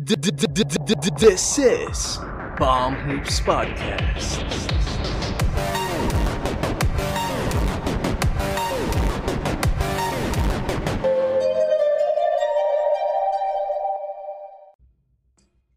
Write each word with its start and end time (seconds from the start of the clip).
This 0.00 1.58
is 1.58 2.18
Bomb 2.56 2.94
Hoops 2.94 3.40
Podcast. 3.40 4.38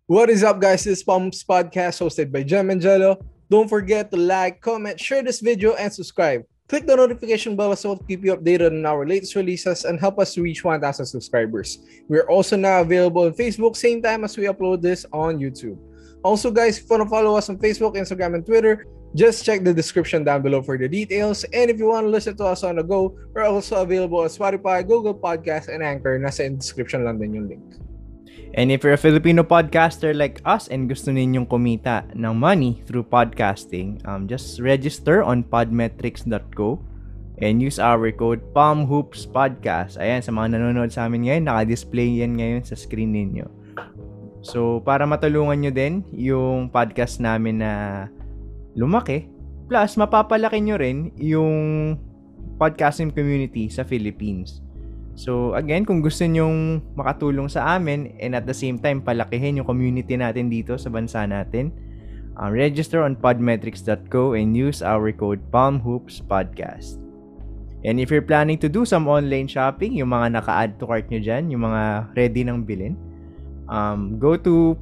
What 0.06 0.30
is 0.30 0.44
up, 0.44 0.62
guys? 0.62 0.84
This 0.84 1.00
is 1.00 1.04
Pumps 1.04 1.44
Podcast 1.44 1.98
hosted 1.98 2.32
by 2.32 2.44
Jem 2.44 2.70
and 2.70 2.80
Jello. 2.80 3.26
Don't 3.50 3.68
forget 3.68 4.12
to 4.12 4.18
like, 4.18 4.62
comment, 4.62 5.00
share 5.00 5.24
this 5.24 5.40
video, 5.40 5.74
and 5.74 5.92
subscribe. 5.92 6.44
Click 6.72 6.88
the 6.88 6.96
notification 6.96 7.58
bell 7.60 7.76
so 7.76 8.00
to 8.00 8.04
keep 8.08 8.24
you 8.24 8.32
updated 8.32 8.72
on 8.72 8.86
our 8.86 9.06
latest 9.06 9.36
releases 9.36 9.84
and 9.84 10.00
help 10.00 10.16
us 10.24 10.38
reach 10.38 10.64
1,000 10.64 10.80
subscribers. 11.06 11.84
We're 12.08 12.24
also 12.32 12.56
now 12.56 12.80
available 12.80 13.28
on 13.28 13.34
Facebook, 13.34 13.76
same 13.76 14.02
time 14.02 14.24
as 14.24 14.38
we 14.38 14.46
upload 14.46 14.82
this 14.82 15.06
on 15.12 15.36
YouTube. 15.36 15.76
Also, 16.24 16.50
guys, 16.50 16.80
if 16.80 16.88
you 16.88 16.96
want 16.96 17.04
to 17.04 17.10
follow 17.10 17.36
us 17.36 17.50
on 17.50 17.58
Facebook, 17.58 18.00
Instagram, 18.00 18.36
and 18.36 18.46
Twitter, 18.46 18.88
just 19.14 19.44
check 19.44 19.66
the 19.66 19.74
description 19.74 20.24
down 20.24 20.44
below 20.44 20.64
for 20.64 20.78
the 20.78 20.88
details. 20.88 21.44
And 21.52 21.70
if 21.70 21.78
you 21.78 21.92
want 21.92 22.06
to 22.06 22.10
listen 22.10 22.38
to 22.38 22.46
us 22.46 22.64
on 22.64 22.78
the 22.78 22.84
go, 22.84 23.20
we're 23.36 23.44
also 23.44 23.84
available 23.84 24.20
on 24.20 24.32
Spotify, 24.32 24.88
Google 24.88 25.14
Podcasts, 25.14 25.68
and 25.68 25.84
Anchor. 25.84 26.18
Nasa 26.24 26.46
in 26.46 26.56
description 26.56 27.04
lang 27.04 27.20
din 27.20 27.36
yung 27.36 27.50
link. 27.50 27.91
And 28.52 28.68
if 28.68 28.84
you're 28.84 29.00
a 29.00 29.00
Filipino 29.00 29.48
podcaster 29.48 30.12
like 30.12 30.44
us 30.44 30.68
and 30.68 30.92
gusto 30.92 31.08
ninyong 31.08 31.48
kumita 31.48 32.04
ng 32.12 32.36
money 32.36 32.84
through 32.84 33.08
podcasting, 33.08 34.04
um, 34.04 34.28
just 34.28 34.60
register 34.60 35.24
on 35.24 35.48
podmetrics.co 35.48 36.84
and 37.40 37.64
use 37.64 37.80
our 37.80 38.12
code 38.12 38.44
PalmHoopsPodcast. 38.52 39.96
Ayan, 40.04 40.20
sa 40.20 40.36
mga 40.36 40.60
nanonood 40.60 40.92
sa 40.92 41.08
amin 41.08 41.32
ngayon, 41.32 41.48
naka-display 41.48 42.20
yan 42.20 42.36
ngayon 42.36 42.64
sa 42.68 42.76
screen 42.76 43.16
ninyo. 43.16 43.48
So, 44.44 44.84
para 44.84 45.08
matulungan 45.08 45.64
nyo 45.64 45.72
din 45.72 46.04
yung 46.12 46.68
podcast 46.76 47.24
namin 47.24 47.64
na 47.64 47.72
lumaki, 48.76 49.32
plus 49.72 49.96
mapapalaki 49.96 50.60
nyo 50.60 50.76
rin 50.76 51.16
yung 51.16 51.96
podcasting 52.60 53.16
community 53.16 53.72
sa 53.72 53.88
Philippines. 53.88 54.60
So 55.16 55.54
again, 55.54 55.84
kung 55.84 56.00
gusto 56.00 56.24
nyong 56.24 56.82
makatulong 56.96 57.52
sa 57.52 57.76
amin 57.76 58.16
and 58.18 58.34
at 58.34 58.48
the 58.48 58.56
same 58.56 58.80
time 58.80 59.04
palakihin 59.04 59.60
yung 59.60 59.68
community 59.68 60.16
natin 60.16 60.48
dito 60.48 60.80
sa 60.80 60.88
bansa 60.88 61.28
natin, 61.28 61.76
uh, 62.40 62.50
register 62.50 63.04
on 63.04 63.20
podmetrics.co 63.20 64.34
and 64.34 64.56
use 64.56 64.80
our 64.80 65.12
code 65.12 65.44
PalmHoopsPodcast. 65.52 67.02
And 67.82 67.98
if 67.98 68.14
you're 68.14 68.26
planning 68.26 68.62
to 68.62 68.70
do 68.70 68.86
some 68.86 69.10
online 69.10 69.50
shopping, 69.50 69.98
yung 69.98 70.14
mga 70.14 70.38
naka-add 70.38 70.78
to 70.78 70.86
cart 70.86 71.10
nyo 71.10 71.18
dyan, 71.18 71.50
yung 71.50 71.66
mga 71.66 72.14
ready 72.14 72.46
ng 72.46 72.62
bilhin, 72.62 72.94
um, 73.66 74.22
go 74.22 74.38
to 74.38 74.78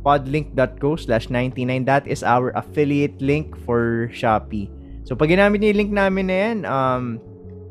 podlink.co 0.00 0.96
slash 0.96 1.28
99. 1.28 1.84
That 1.84 2.08
is 2.08 2.24
our 2.24 2.50
affiliate 2.56 3.20
link 3.20 3.52
for 3.68 4.08
Shopee. 4.10 4.72
So 5.04 5.12
pag 5.12 5.28
ginamit 5.28 5.60
niyo 5.60 5.76
yung 5.76 5.80
link 5.84 5.92
namin 5.92 6.24
na 6.32 6.36
yan, 6.36 6.58
um, 6.64 7.04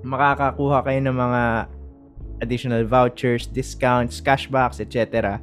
makakakuha 0.05 0.85
kayo 0.85 0.99
ng 1.01 1.17
mga 1.17 1.41
additional 2.41 2.83
vouchers, 2.83 3.45
discounts, 3.47 4.19
cashbacks, 4.19 4.81
etc. 4.81 5.39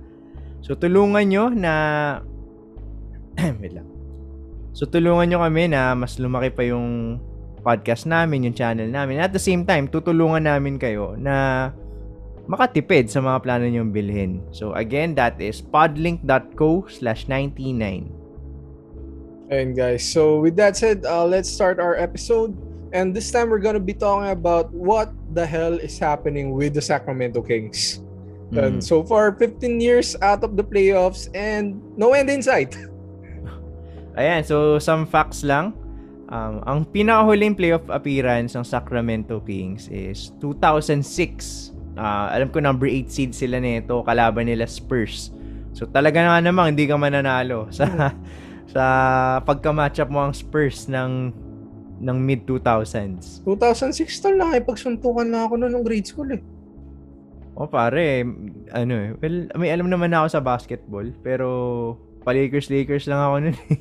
So 0.61 0.75
tulungan 0.75 1.31
nyo 1.31 1.45
na 1.55 1.75
wait 3.63 3.73
lang. 3.73 3.87
So 4.75 4.85
tulungan 4.85 5.31
nyo 5.31 5.39
kami 5.47 5.71
na 5.71 5.95
mas 5.95 6.19
lumaki 6.19 6.51
pa 6.53 6.63
yung 6.67 7.19
podcast 7.63 8.07
namin, 8.07 8.51
yung 8.51 8.57
channel 8.59 8.87
namin. 8.91 9.23
At 9.23 9.35
the 9.35 9.43
same 9.43 9.67
time, 9.67 9.91
tutulungan 9.91 10.47
namin 10.47 10.79
kayo 10.79 11.15
na 11.19 11.69
makatipid 12.49 13.13
sa 13.13 13.21
mga 13.21 13.39
plano 13.45 13.65
nyong 13.69 13.91
bilhin. 13.93 14.41
So 14.51 14.73
again, 14.73 15.13
that 15.19 15.37
is 15.39 15.61
podlink.co 15.61 16.89
slash 16.89 17.29
99. 17.29 18.09
And 19.49 19.73
guys, 19.73 20.05
so 20.05 20.41
with 20.41 20.57
that 20.61 20.77
said, 20.77 21.05
uh, 21.09 21.25
let's 21.25 21.49
start 21.49 21.81
our 21.81 21.97
episode. 21.97 22.53
And 22.93 23.13
this 23.13 23.29
time 23.29 23.49
we're 23.53 23.65
gonna 23.65 23.81
be 23.81 23.97
talking 23.97 24.33
about 24.33 24.73
what 24.73 25.13
the 25.39 25.47
hell 25.47 25.79
is 25.79 25.95
happening 26.03 26.51
with 26.51 26.75
the 26.75 26.83
Sacramento 26.83 27.39
Kings. 27.39 28.03
And 28.51 28.81
Mm. 28.81 28.83
so 28.83 29.07
far, 29.07 29.31
15 29.39 29.79
years 29.79 30.19
out 30.19 30.43
of 30.43 30.59
the 30.59 30.65
playoffs 30.67 31.31
and 31.31 31.79
no 31.95 32.17
end 32.17 32.27
in 32.27 32.43
sight. 32.43 32.75
Ayan, 34.19 34.43
so 34.43 34.83
some 34.83 35.07
facts 35.07 35.47
lang. 35.47 35.77
Um, 36.29 36.61
ang 36.67 36.79
pinakahuling 36.91 37.55
playoff 37.55 37.87
appearance 37.89 38.59
ng 38.59 38.65
Sacramento 38.67 39.41
Kings 39.41 39.87
is 39.89 40.35
2006. 40.43 41.73
Ah, 41.95 42.33
alam 42.35 42.51
ko 42.51 42.59
number 42.59 42.89
8 42.89 43.09
seed 43.09 43.31
sila 43.33 43.63
nito, 43.63 44.03
kalaban 44.03 44.49
nila 44.51 44.67
Spurs. 44.67 45.31
So 45.77 45.85
talaga 45.87 46.25
nga 46.25 46.41
namang 46.43 46.75
hindi 46.75 46.89
ka 46.89 46.97
mananalo 46.99 47.69
sa 47.71 48.13
sa 48.75 48.83
pagka-matchup 49.45 50.09
mo 50.09 50.25
ang 50.25 50.33
Spurs 50.37 50.89
ng 50.89 51.33
ng 51.99 52.17
mid 52.19 52.47
2000s. 52.47 53.43
2006 53.45 54.23
tol 54.23 54.35
lang, 54.39 54.55
pagsuntukan 54.63 55.27
na 55.27 55.47
ako 55.47 55.59
noon 55.59 55.73
ng 55.79 55.85
grade 55.85 56.07
school 56.07 56.31
eh. 56.31 56.43
O 57.59 57.67
pare, 57.67 58.23
ano 58.71 58.95
eh, 58.95 59.11
well, 59.19 59.51
may 59.59 59.75
alam 59.75 59.91
naman 59.91 60.15
ako 60.15 60.39
sa 60.39 60.41
basketball, 60.41 61.07
pero 61.27 61.47
pa-Lakers 62.23 62.71
Lakers 62.71 63.11
lang 63.11 63.19
ako 63.19 63.35
nun. 63.43 63.57
eh. 63.59 63.79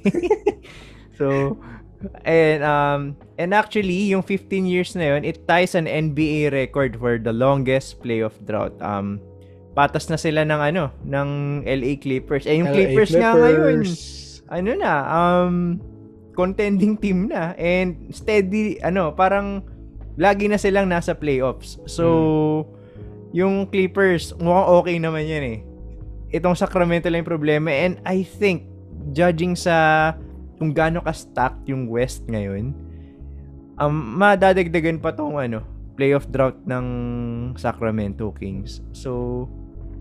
so, 1.20 1.28
and 2.26 2.62
um 2.66 3.14
and 3.38 3.54
actually 3.54 4.10
yung 4.10 4.26
15 4.26 4.66
years 4.66 4.98
na 4.98 5.14
yun, 5.14 5.22
it 5.22 5.46
ties 5.46 5.78
an 5.78 5.86
NBA 5.86 6.50
record 6.54 6.98
for 6.98 7.22
the 7.22 7.34
longest 7.34 8.02
playoff 8.02 8.34
drought. 8.50 8.74
Um 8.82 9.22
patas 9.78 10.10
na 10.10 10.18
sila 10.18 10.42
ng 10.42 10.58
ano, 10.58 10.90
ng 11.06 11.62
LA 11.70 12.02
Clippers. 12.02 12.50
Eh 12.50 12.58
yung 12.58 12.74
LA 12.74 12.98
Clippers, 12.98 13.14
nga 13.14 13.38
ngayon, 13.38 13.86
Clippers. 13.86 14.42
ano 14.50 14.70
na, 14.74 14.94
um 15.06 15.54
contending 16.38 16.94
team 17.02 17.34
na 17.34 17.58
and 17.58 18.14
steady 18.14 18.78
ano, 18.86 19.10
parang 19.10 19.66
lagi 20.22 20.46
na 20.46 20.62
silang 20.62 20.86
nasa 20.86 21.18
playoffs. 21.18 21.82
So 21.90 22.70
yung 23.34 23.66
Clippers, 23.74 24.38
mukhang 24.38 24.70
okay 24.70 24.98
naman 25.02 25.26
yan 25.26 25.44
eh. 25.44 25.60
Itong 26.38 26.54
Sacramento 26.54 27.10
lang 27.10 27.26
yung 27.26 27.32
problema 27.34 27.74
and 27.74 27.98
I 28.06 28.22
think 28.22 28.70
judging 29.18 29.58
sa 29.58 30.14
kung 30.62 30.74
gaano 30.74 31.02
ka-stacked 31.02 31.66
yung 31.70 31.90
West 31.90 32.26
ngayon, 32.30 32.74
um, 33.78 33.94
madadagdagan 34.18 35.02
pa 35.02 35.14
tong 35.14 35.38
ano, 35.38 35.66
playoff 35.98 36.30
drought 36.30 36.58
ng 36.66 36.86
Sacramento 37.58 38.30
Kings. 38.34 38.82
So, 38.94 39.46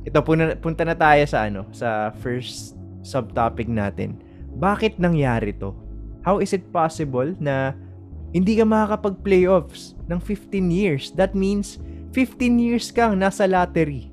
ito 0.05 0.17
punta, 0.25 0.57
punta 0.57 0.85
na 0.85 0.97
tayo 0.97 1.25
sa 1.29 1.49
ano, 1.49 1.69
sa 1.73 2.13
first 2.21 2.77
subtopic 3.05 3.69
natin. 3.69 4.17
Bakit 4.57 4.97
nangyari 4.97 5.53
to? 5.57 5.86
How 6.27 6.43
is 6.43 6.51
it 6.51 6.67
possible 6.75 7.31
na 7.39 7.71
hindi 8.35 8.59
ka 8.59 8.67
makakapag-playoffs 8.67 9.95
ng 10.11 10.19
15 10.19 10.75
years? 10.75 11.15
That 11.15 11.39
means 11.39 11.79
15 12.11 12.59
years 12.59 12.91
kang 12.91 13.23
nasa 13.23 13.47
lottery. 13.47 14.11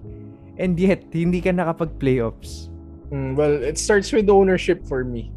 And 0.62 0.78
yet, 0.78 1.10
hindi 1.10 1.42
ka 1.42 1.50
nakapag-playoffs. 1.50 2.70
Mm, 3.10 3.34
well, 3.34 3.58
it 3.66 3.82
starts 3.82 4.14
with 4.14 4.30
ownership 4.30 4.86
for 4.86 5.02
me. 5.02 5.34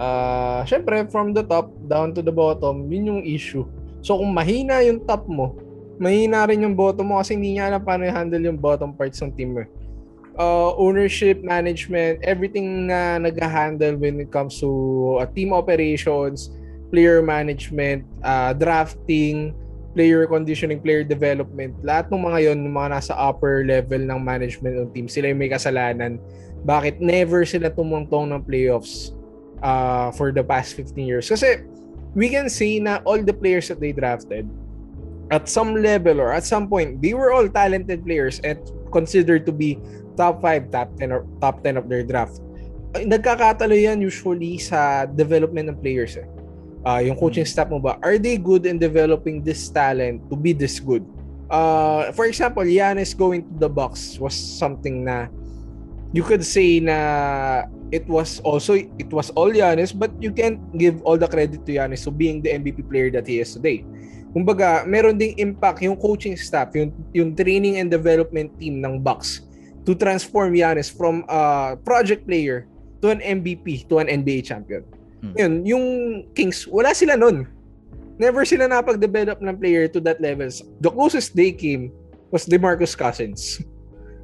Ah, 0.00 0.64
syempre 0.66 1.06
from 1.12 1.36
the 1.36 1.44
top 1.44 1.70
down 1.86 2.16
to 2.16 2.24
the 2.24 2.32
bottom, 2.32 2.88
yun 2.88 3.14
yung 3.14 3.22
issue. 3.22 3.68
So 4.00 4.18
kung 4.18 4.32
mahina 4.32 4.82
yung 4.82 5.04
top 5.06 5.28
mo, 5.30 5.54
mahina 6.02 6.48
rin 6.48 6.66
yung 6.66 6.74
bottom 6.74 7.14
mo 7.14 7.22
kasi 7.22 7.38
hindi 7.38 7.54
niya 7.54 7.70
alam 7.70 7.84
paano 7.84 8.02
i-handle 8.08 8.42
yung 8.42 8.58
bottom 8.58 8.96
parts 8.96 9.22
ng 9.22 9.30
team 9.36 9.54
eh. 9.60 9.68
Uh, 10.34 10.74
ownership, 10.74 11.46
management, 11.46 12.18
everything 12.26 12.90
na 12.90 13.22
nag-handle 13.22 13.94
when 14.02 14.18
it 14.18 14.34
comes 14.34 14.58
to 14.58 14.66
uh, 15.22 15.26
team 15.30 15.54
operations, 15.54 16.50
player 16.90 17.22
management, 17.22 18.02
uh, 18.26 18.50
drafting, 18.50 19.54
player 19.94 20.26
conditioning, 20.26 20.82
player 20.82 21.06
development, 21.06 21.70
lahat 21.86 22.10
ng 22.10 22.18
mga 22.18 22.38
yon, 22.50 22.58
mga 22.66 22.98
nasa 22.98 23.14
upper 23.14 23.62
level 23.62 24.02
ng 24.02 24.18
management 24.18 24.74
ng 24.74 24.88
team, 24.90 25.06
sila 25.06 25.30
yung 25.30 25.38
may 25.38 25.46
kasalanan. 25.46 26.18
Bakit 26.66 26.98
never 26.98 27.46
sila 27.46 27.70
tumungtong 27.70 28.34
ng 28.34 28.42
playoffs 28.42 29.14
uh, 29.62 30.10
for 30.18 30.34
the 30.34 30.42
past 30.42 30.74
15 30.74 30.98
years? 30.98 31.30
Kasi 31.30 31.62
we 32.18 32.26
can 32.26 32.50
see 32.50 32.82
na 32.82 32.98
all 33.06 33.22
the 33.22 33.34
players 33.34 33.70
that 33.70 33.78
they 33.78 33.94
drafted, 33.94 34.50
at 35.30 35.48
some 35.48 35.78
level 35.78 36.20
or 36.20 36.32
at 36.34 36.44
some 36.44 36.68
point, 36.68 37.00
they 37.00 37.14
were 37.14 37.32
all 37.32 37.48
talented 37.48 38.04
players 38.04 38.42
and 38.44 38.58
considered 38.92 39.46
to 39.46 39.52
be 39.52 39.78
top 40.16 40.42
5, 40.42 40.70
top 40.70 40.88
10 40.98 41.12
or 41.12 41.26
top 41.40 41.62
10 41.62 41.78
of 41.78 41.86
their 41.88 42.02
draft. 42.02 42.40
Nagkakatalo 42.94 43.74
yan 43.74 43.98
usually 44.00 44.58
sa 44.58 45.04
development 45.06 45.74
ng 45.74 45.78
players 45.78 46.14
eh. 46.18 46.26
Ah, 46.84 47.00
yung 47.00 47.16
coaching 47.16 47.48
staff 47.48 47.72
mo 47.72 47.80
ba, 47.80 47.96
are 48.04 48.20
they 48.20 48.36
good 48.36 48.68
in 48.68 48.76
developing 48.76 49.40
this 49.40 49.72
talent 49.72 50.20
to 50.28 50.36
be 50.36 50.52
this 50.52 50.76
good? 50.76 51.00
Uh, 51.48 52.12
for 52.12 52.28
example, 52.28 52.62
Giannis 52.62 53.16
going 53.16 53.42
to 53.44 53.54
the 53.56 53.70
Bucks 53.72 54.20
was 54.20 54.36
something 54.36 55.04
na 55.04 55.32
you 56.12 56.22
could 56.22 56.44
say 56.44 56.78
na 56.78 57.64
it 57.88 58.06
was 58.06 58.38
also 58.44 58.76
it 58.76 59.10
was 59.10 59.32
all 59.32 59.48
Giannis 59.48 59.96
but 59.96 60.12
you 60.20 60.30
can't 60.30 60.60
give 60.76 61.00
all 61.02 61.16
the 61.16 61.26
credit 61.26 61.64
to 61.66 61.70
Giannis 61.72 62.04
for 62.04 62.12
being 62.12 62.44
the 62.44 62.52
MVP 62.52 62.84
player 62.86 63.08
that 63.16 63.26
he 63.26 63.40
is 63.40 63.56
today. 63.56 63.82
Kumbaga, 64.34 64.82
meron 64.84 65.16
ding 65.16 65.38
impact 65.38 65.80
yung 65.80 65.96
coaching 65.96 66.36
staff, 66.36 66.74
yung 66.74 66.90
yung 67.16 67.32
training 67.32 67.78
and 67.78 67.88
development 67.88 68.50
team 68.60 68.82
ng 68.84 69.00
Bucks 69.00 69.46
to 69.84 69.94
transform 69.94 70.54
Giannis 70.56 70.88
from 70.88 71.24
a 71.28 71.76
project 71.84 72.26
player 72.26 72.66
to 73.04 73.12
an 73.12 73.20
MVP, 73.20 73.88
to 73.88 74.00
an 74.00 74.08
NBA 74.08 74.44
champion. 74.44 74.84
Hmm. 75.20 75.32
Yun, 75.36 75.52
yung 75.64 75.86
Kings, 76.32 76.66
wala 76.68 76.96
sila 76.96 77.16
nun. 77.16 77.48
Never 78.16 78.44
sila 78.46 78.70
napag-develop 78.70 79.42
ng 79.42 79.56
player 79.58 79.88
to 79.90 80.00
that 80.06 80.20
levels. 80.22 80.62
The 80.80 80.88
closest 80.88 81.34
they 81.34 81.50
came 81.50 81.90
was 82.30 82.46
DeMarcus 82.46 82.94
Cousins. 82.96 83.60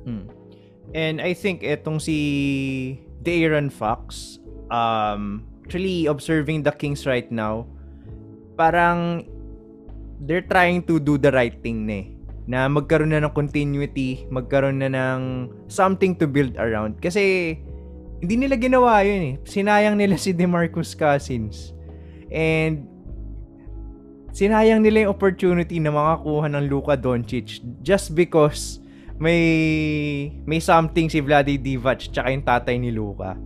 Mm. 0.06 0.30
And 0.94 1.16
I 1.20 1.34
think 1.34 1.62
etong 1.62 2.00
si 2.00 3.02
De'Aaron 3.22 3.70
Fox, 3.70 4.38
um, 4.70 5.44
actually 5.66 6.06
observing 6.06 6.62
the 6.62 6.72
Kings 6.72 7.06
right 7.06 7.26
now, 7.30 7.66
parang 8.54 9.26
they're 10.22 10.44
trying 10.44 10.82
to 10.86 11.00
do 11.00 11.18
the 11.18 11.30
right 11.30 11.54
thing 11.62 11.86
na 11.86 11.94
eh. 12.02 12.06
Na 12.50 12.66
magkaroon 12.66 13.14
na 13.14 13.22
ng 13.22 13.30
continuity, 13.30 14.26
magkaroon 14.26 14.82
na 14.82 14.90
ng 14.90 15.20
something 15.70 16.18
to 16.18 16.26
build 16.26 16.58
around. 16.58 16.98
Kasi 16.98 17.54
hindi 18.18 18.34
nila 18.36 18.58
ginawa 18.58 19.00
yun 19.06 19.22
eh. 19.22 19.34
Sinayang 19.46 19.94
nila 19.96 20.18
si 20.18 20.34
DeMarcus 20.34 20.98
Cousins. 20.98 21.72
And 22.28 22.90
sinayang 24.34 24.82
nila 24.82 25.06
yung 25.06 25.14
opportunity 25.14 25.78
na 25.78 25.94
makakuha 25.94 26.50
ng 26.50 26.66
Luka 26.66 26.94
Doncic 26.98 27.62
just 27.86 28.18
because 28.18 28.82
may 29.20 30.32
may 30.48 30.58
something 30.58 31.12
si 31.12 31.20
Vlade 31.20 31.60
Divac 31.60 32.08
tsaka 32.08 32.32
yung 32.32 32.44
tatay 32.46 32.76
ni 32.80 32.90
Luka. 32.90 33.36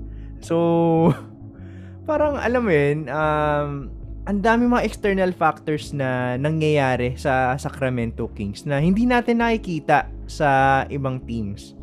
So, 0.44 1.10
parang 2.08 2.36
alam 2.38 2.62
mo 2.62 2.70
yun, 2.70 3.10
um, 3.10 3.90
ang 4.24 4.40
dami 4.40 4.64
mga 4.64 4.88
external 4.88 5.30
factors 5.36 5.92
na 5.92 6.40
nangyayari 6.40 7.12
sa 7.20 7.52
Sacramento 7.60 8.32
Kings 8.32 8.64
na 8.64 8.80
hindi 8.80 9.04
natin 9.04 9.44
nakikita 9.44 10.08
sa 10.24 10.82
ibang 10.88 11.20
teams. 11.28 11.76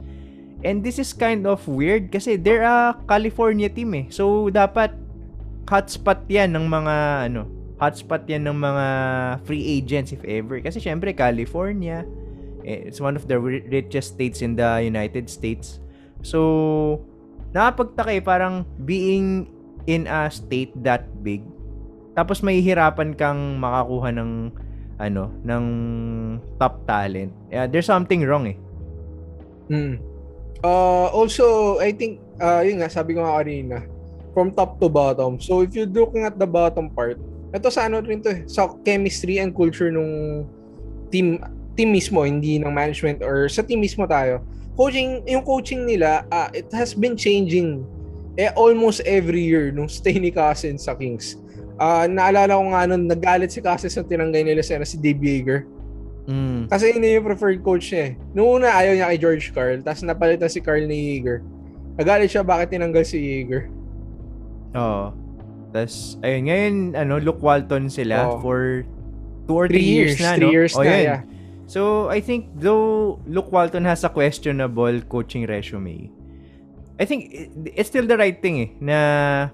And 0.65 0.81
this 0.81 0.97
is 0.97 1.13
kind 1.13 1.45
of 1.45 1.61
weird 1.69 2.09
kasi 2.09 2.37
they're 2.37 2.65
a 2.65 2.97
California 3.05 3.69
team 3.69 3.93
eh. 3.93 4.05
So, 4.09 4.49
dapat 4.49 4.93
hotspot 5.69 6.25
yan 6.29 6.53
ng 6.57 6.65
mga 6.65 6.95
ano, 7.29 7.45
hotspot 7.77 8.25
yan 8.29 8.45
ng 8.49 8.57
mga 8.57 8.85
free 9.45 9.65
agents 9.77 10.13
if 10.13 10.21
ever. 10.25 10.61
Kasi 10.61 10.81
syempre, 10.81 11.13
California, 11.13 12.05
eh, 12.65 12.89
it's 12.89 13.01
one 13.01 13.17
of 13.17 13.25
the 13.25 13.37
ri- 13.37 13.65
richest 13.69 14.17
states 14.17 14.41
in 14.41 14.57
the 14.57 14.81
United 14.81 15.29
States. 15.29 15.81
So, 16.21 17.01
nakapagtaka 17.53 18.17
eh, 18.17 18.21
parang 18.21 18.65
being 18.85 19.49
in 19.89 20.05
a 20.05 20.29
state 20.29 20.73
that 20.85 21.09
big, 21.25 21.41
tapos 22.13 22.43
mahihirapan 22.43 23.15
kang 23.15 23.59
makakuha 23.59 24.11
ng 24.11 24.31
ano, 25.01 25.33
ng 25.41 25.65
top 26.61 26.85
talent. 26.85 27.33
Yeah, 27.49 27.65
there's 27.65 27.89
something 27.89 28.21
wrong 28.21 28.53
eh. 28.53 28.57
Mm. 29.71 29.97
Uh, 30.61 31.09
also, 31.09 31.77
I 31.81 31.89
think, 31.89 32.21
uh, 32.37 32.61
yun 32.61 32.85
nga, 32.85 32.89
sabi 32.91 33.17
ko 33.17 33.25
nga 33.25 33.41
kanina, 33.41 33.81
from 34.37 34.53
top 34.53 34.77
to 34.77 34.87
bottom. 34.87 35.41
So, 35.41 35.65
if 35.65 35.73
you're 35.73 35.89
looking 35.89 36.21
at 36.21 36.37
the 36.37 36.45
bottom 36.45 36.93
part, 36.93 37.17
ito 37.51 37.67
sa 37.73 37.89
ano 37.89 37.99
rin 37.99 38.21
to 38.21 38.31
eh, 38.31 38.41
sa 38.45 38.69
chemistry 38.85 39.41
and 39.41 39.51
culture 39.51 39.91
nung 39.91 40.45
team 41.11 41.41
team 41.75 41.91
mismo, 41.91 42.23
hindi 42.23 42.61
ng 42.61 42.71
management 42.71 43.25
or 43.25 43.49
sa 43.49 43.65
team 43.65 43.81
mismo 43.81 44.05
tayo. 44.05 44.45
Coaching, 44.77 45.25
yung 45.27 45.43
coaching 45.43 45.83
nila, 45.83 46.23
uh, 46.31 46.47
it 46.55 46.69
has 46.71 46.95
been 46.95 47.17
changing 47.17 47.83
eh, 48.39 48.53
almost 48.55 49.03
every 49.03 49.43
year 49.43 49.73
nung 49.73 49.91
stay 49.91 50.15
ni 50.15 50.31
Cousins 50.31 50.87
sa 50.87 50.95
Kings. 50.95 51.40
Uh, 51.81 52.05
naalala 52.05 52.53
ko 52.53 52.63
nga 52.69 52.85
nun, 52.85 53.09
nagalit 53.09 53.49
si 53.49 53.57
Cousins 53.57 53.97
nung 53.97 54.05
tinanggay 54.05 54.45
nila 54.45 54.61
sa 54.61 54.77
si 54.85 55.01
Dave 55.01 55.17
Yeager. 55.17 55.65
Mm. 56.29 56.69
Kasi 56.69 56.93
yun 56.93 57.01
yung 57.01 57.25
preferred 57.25 57.65
coach 57.65 57.89
niya 57.89 58.13
eh. 58.13 58.21
Noong 58.37 58.61
una, 58.61 58.69
ayaw 58.77 58.93
niya 58.93 59.09
kay 59.09 59.17
George 59.17 59.49
Carl. 59.49 59.81
Tapos 59.81 60.05
napalitan 60.05 60.45
si 60.45 60.61
Carl 60.61 60.85
ni 60.85 61.17
Yeager. 61.17 61.41
Nagalit 61.97 62.29
siya 62.29 62.45
bakit 62.45 62.69
tinanggal 62.69 63.01
si 63.01 63.17
Yeager. 63.17 63.73
Oo. 64.77 65.09
Tapos, 65.73 66.21
ayun, 66.21 66.41
ngayon, 66.45 66.75
ano, 66.93 67.13
Luke 67.17 67.41
Walton 67.41 67.89
sila 67.89 68.29
Oo. 68.29 68.37
for 68.45 68.85
two 69.49 69.57
or 69.57 69.65
Three 69.65 69.81
three, 69.81 69.89
years, 69.89 70.15
years, 70.15 70.21
na, 70.21 70.31
three 70.37 70.45
no? 70.45 70.53
years 70.53 70.73
Oh, 70.77 70.85
na, 70.85 70.93
yun. 70.93 71.01
yeah. 71.01 71.21
So, 71.65 71.81
I 72.13 72.21
think 72.21 72.51
though 72.53 73.17
Luke 73.25 73.49
Walton 73.49 73.89
has 73.89 74.05
a 74.05 74.11
questionable 74.13 75.01
coaching 75.09 75.49
resume, 75.49 76.13
I 77.01 77.09
think 77.09 77.33
it- 77.33 77.49
it's 77.73 77.89
still 77.89 78.05
the 78.05 78.19
right 78.19 78.37
thing 78.37 78.55
eh, 78.61 78.69
na 78.77 78.97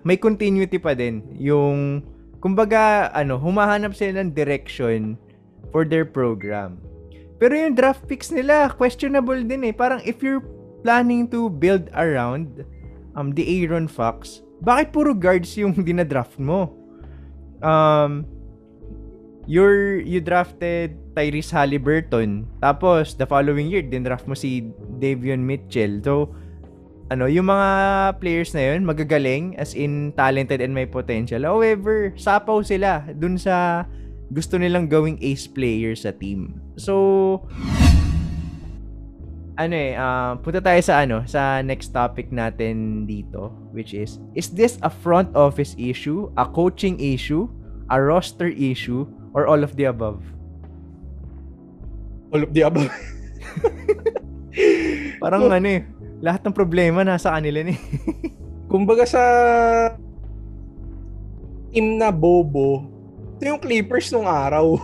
may 0.03 0.19
continuity 0.19 0.75
pa 0.75 0.91
din. 0.91 1.23
Yung, 1.39 2.03
kumbaga, 2.39 3.13
ano, 3.13 3.37
humahanap 3.37 3.93
sila 3.97 4.21
ng 4.21 4.33
direction 4.33 5.17
for 5.71 5.83
their 5.83 6.05
program. 6.05 6.79
Pero 7.37 7.53
yung 7.53 7.77
draft 7.77 8.05
picks 8.09 8.33
nila, 8.33 8.73
questionable 8.73 9.37
din 9.45 9.69
eh. 9.69 9.73
Parang 9.73 10.01
if 10.01 10.25
you're 10.25 10.41
planning 10.81 11.29
to 11.29 11.49
build 11.49 11.89
around 11.93 12.65
um, 13.13 13.33
the 13.33 13.45
Aaron 13.45 13.85
Fox, 13.85 14.41
bakit 14.61 14.89
puro 14.89 15.13
guards 15.13 15.53
yung 15.53 15.73
dinadraft 15.87 16.41
mo? 16.41 16.73
Um, 17.61 18.25
you're, 19.45 20.01
you 20.01 20.21
drafted 20.21 20.97
Tyrese 21.13 21.53
Halliburton. 21.53 22.49
Tapos, 22.61 23.17
the 23.17 23.25
following 23.25 23.69
year, 23.69 23.85
din 23.85 24.01
draft 24.01 24.25
mo 24.25 24.33
si 24.33 24.73
Davion 24.97 25.45
Mitchell. 25.45 26.01
So, 26.01 26.33
ano, 27.07 27.25
yung 27.31 27.47
mga 27.47 27.69
players 28.19 28.51
na 28.51 28.73
yun, 28.73 28.83
magagaling, 28.83 29.55
as 29.55 29.71
in 29.71 30.11
talented 30.15 30.59
and 30.59 30.75
may 30.75 30.85
potential. 30.85 31.39
However, 31.43 32.11
sapaw 32.19 32.63
sila 32.63 33.07
dun 33.15 33.39
sa 33.39 33.87
gusto 34.27 34.59
nilang 34.59 34.91
gawing 34.91 35.15
ace 35.23 35.47
player 35.47 35.95
sa 35.95 36.11
team. 36.11 36.59
So, 36.75 37.47
ano 39.55 39.73
eh, 39.73 39.95
ah, 39.95 40.35
punta 40.37 40.59
tayo 40.59 40.81
sa 40.83 41.01
ano, 41.01 41.23
sa 41.23 41.63
next 41.63 41.95
topic 41.95 42.29
natin 42.29 43.07
dito, 43.07 43.55
which 43.71 43.95
is, 43.95 44.19
is 44.35 44.51
this 44.51 44.75
a 44.83 44.91
front 44.91 45.31
office 45.31 45.73
issue, 45.79 46.27
a 46.35 46.43
coaching 46.43 46.99
issue, 46.99 47.47
a 47.87 47.97
roster 47.97 48.51
issue, 48.51 49.07
or 49.31 49.47
all 49.47 49.63
of 49.63 49.79
the 49.79 49.87
above? 49.87 50.19
All 52.35 52.43
of 52.43 52.51
the 52.51 52.67
above. 52.67 52.91
Parang 55.23 55.47
ano 55.47 55.67
eh, 55.71 55.87
lahat 56.21 56.41
ng 56.45 56.55
problema 56.55 57.05
nasa 57.05 57.33
kanila 57.33 57.61
ni. 57.61 57.77
Kumbaga 58.71 59.05
sa 59.07 59.23
team 61.71 62.01
na 62.01 62.09
bobo, 62.09 62.83
ito 63.37 63.53
yung 63.53 63.61
Clippers 63.61 64.09
nung 64.09 64.25
araw. 64.25 64.81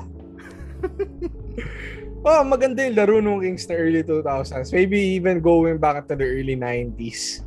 oh, 2.27 2.43
maganda 2.45 2.85
yung 2.85 2.95
laro 2.95 3.17
nung 3.19 3.41
Kings 3.41 3.65
na 3.65 3.75
early 3.75 4.05
2000s. 4.05 4.69
Maybe 4.71 5.17
even 5.17 5.41
going 5.41 5.81
back 5.81 6.05
to 6.07 6.15
the 6.15 6.23
early 6.23 6.55
90s. 6.55 7.41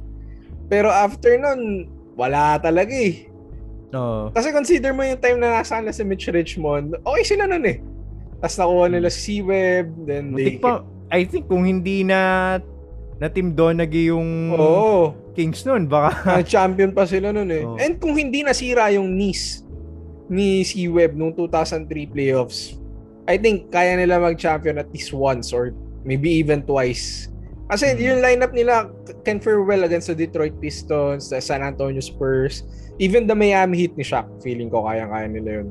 Pero 0.67 0.91
after 0.91 1.39
nun, 1.39 1.87
wala 2.19 2.59
talaga 2.59 2.91
eh. 2.91 3.31
Oo. 3.95 4.35
Kasi 4.35 4.51
consider 4.51 4.91
mo 4.91 5.07
yung 5.07 5.21
time 5.23 5.39
na 5.39 5.63
nasa 5.63 5.79
kanila 5.79 5.95
si 5.95 6.03
Mitch 6.03 6.27
Richmond, 6.27 6.99
okay 7.07 7.23
sila 7.23 7.47
nun 7.47 7.65
eh. 7.65 7.79
Tapos 8.43 8.57
nakuha 8.59 8.87
nila 8.91 9.09
si 9.09 9.41
Webb, 9.41 9.89
then 10.05 10.35
they... 10.35 10.59
Pa, 10.59 10.83
I 11.09 11.23
think 11.25 11.47
kung 11.47 11.63
hindi 11.63 12.03
na 12.03 12.59
na 13.17 13.33
Team 13.33 13.57
Donaghy 13.57 14.13
yung 14.13 14.53
Oo. 14.53 15.17
Kings 15.33 15.65
nun, 15.65 15.89
baka 15.89 16.41
champion 16.53 16.93
pa 16.93 17.05
sila 17.05 17.33
nun 17.33 17.49
eh. 17.49 17.65
Oo. 17.65 17.77
And 17.77 17.97
kung 17.97 18.17
hindi 18.17 18.45
nasira 18.45 18.93
yung 18.93 19.17
knees 19.17 19.65
ni 20.29 20.65
si 20.65 20.85
Webb 20.89 21.17
nung 21.17 21.33
2003 21.33 21.87
playoffs, 22.09 22.77
I 23.25 23.37
think 23.37 23.71
kaya 23.71 23.97
nila 23.97 24.21
mag-champion 24.21 24.77
at 24.77 24.89
least 24.93 25.11
once 25.11 25.51
or 25.51 25.73
maybe 26.05 26.31
even 26.31 26.63
twice. 26.63 27.27
Kasi 27.67 27.93
Mhm. 27.93 27.99
yung 27.99 28.21
lineup 28.23 28.53
nila 28.55 28.87
can 29.27 29.43
fare 29.43 29.59
well 29.61 29.83
against 29.83 30.07
the 30.07 30.15
Detroit 30.15 30.55
Pistons, 30.63 31.35
the 31.35 31.43
San 31.43 31.61
Antonio 31.61 31.99
Spurs, 31.99 32.63
even 32.97 33.27
the 33.27 33.35
Miami 33.35 33.83
Heat 33.83 33.99
ni 33.99 34.07
Shaq. 34.07 34.29
Feeling 34.39 34.71
ko 34.71 34.87
kaya-kaya 34.87 35.27
nila 35.27 35.63
yun. 35.63 35.69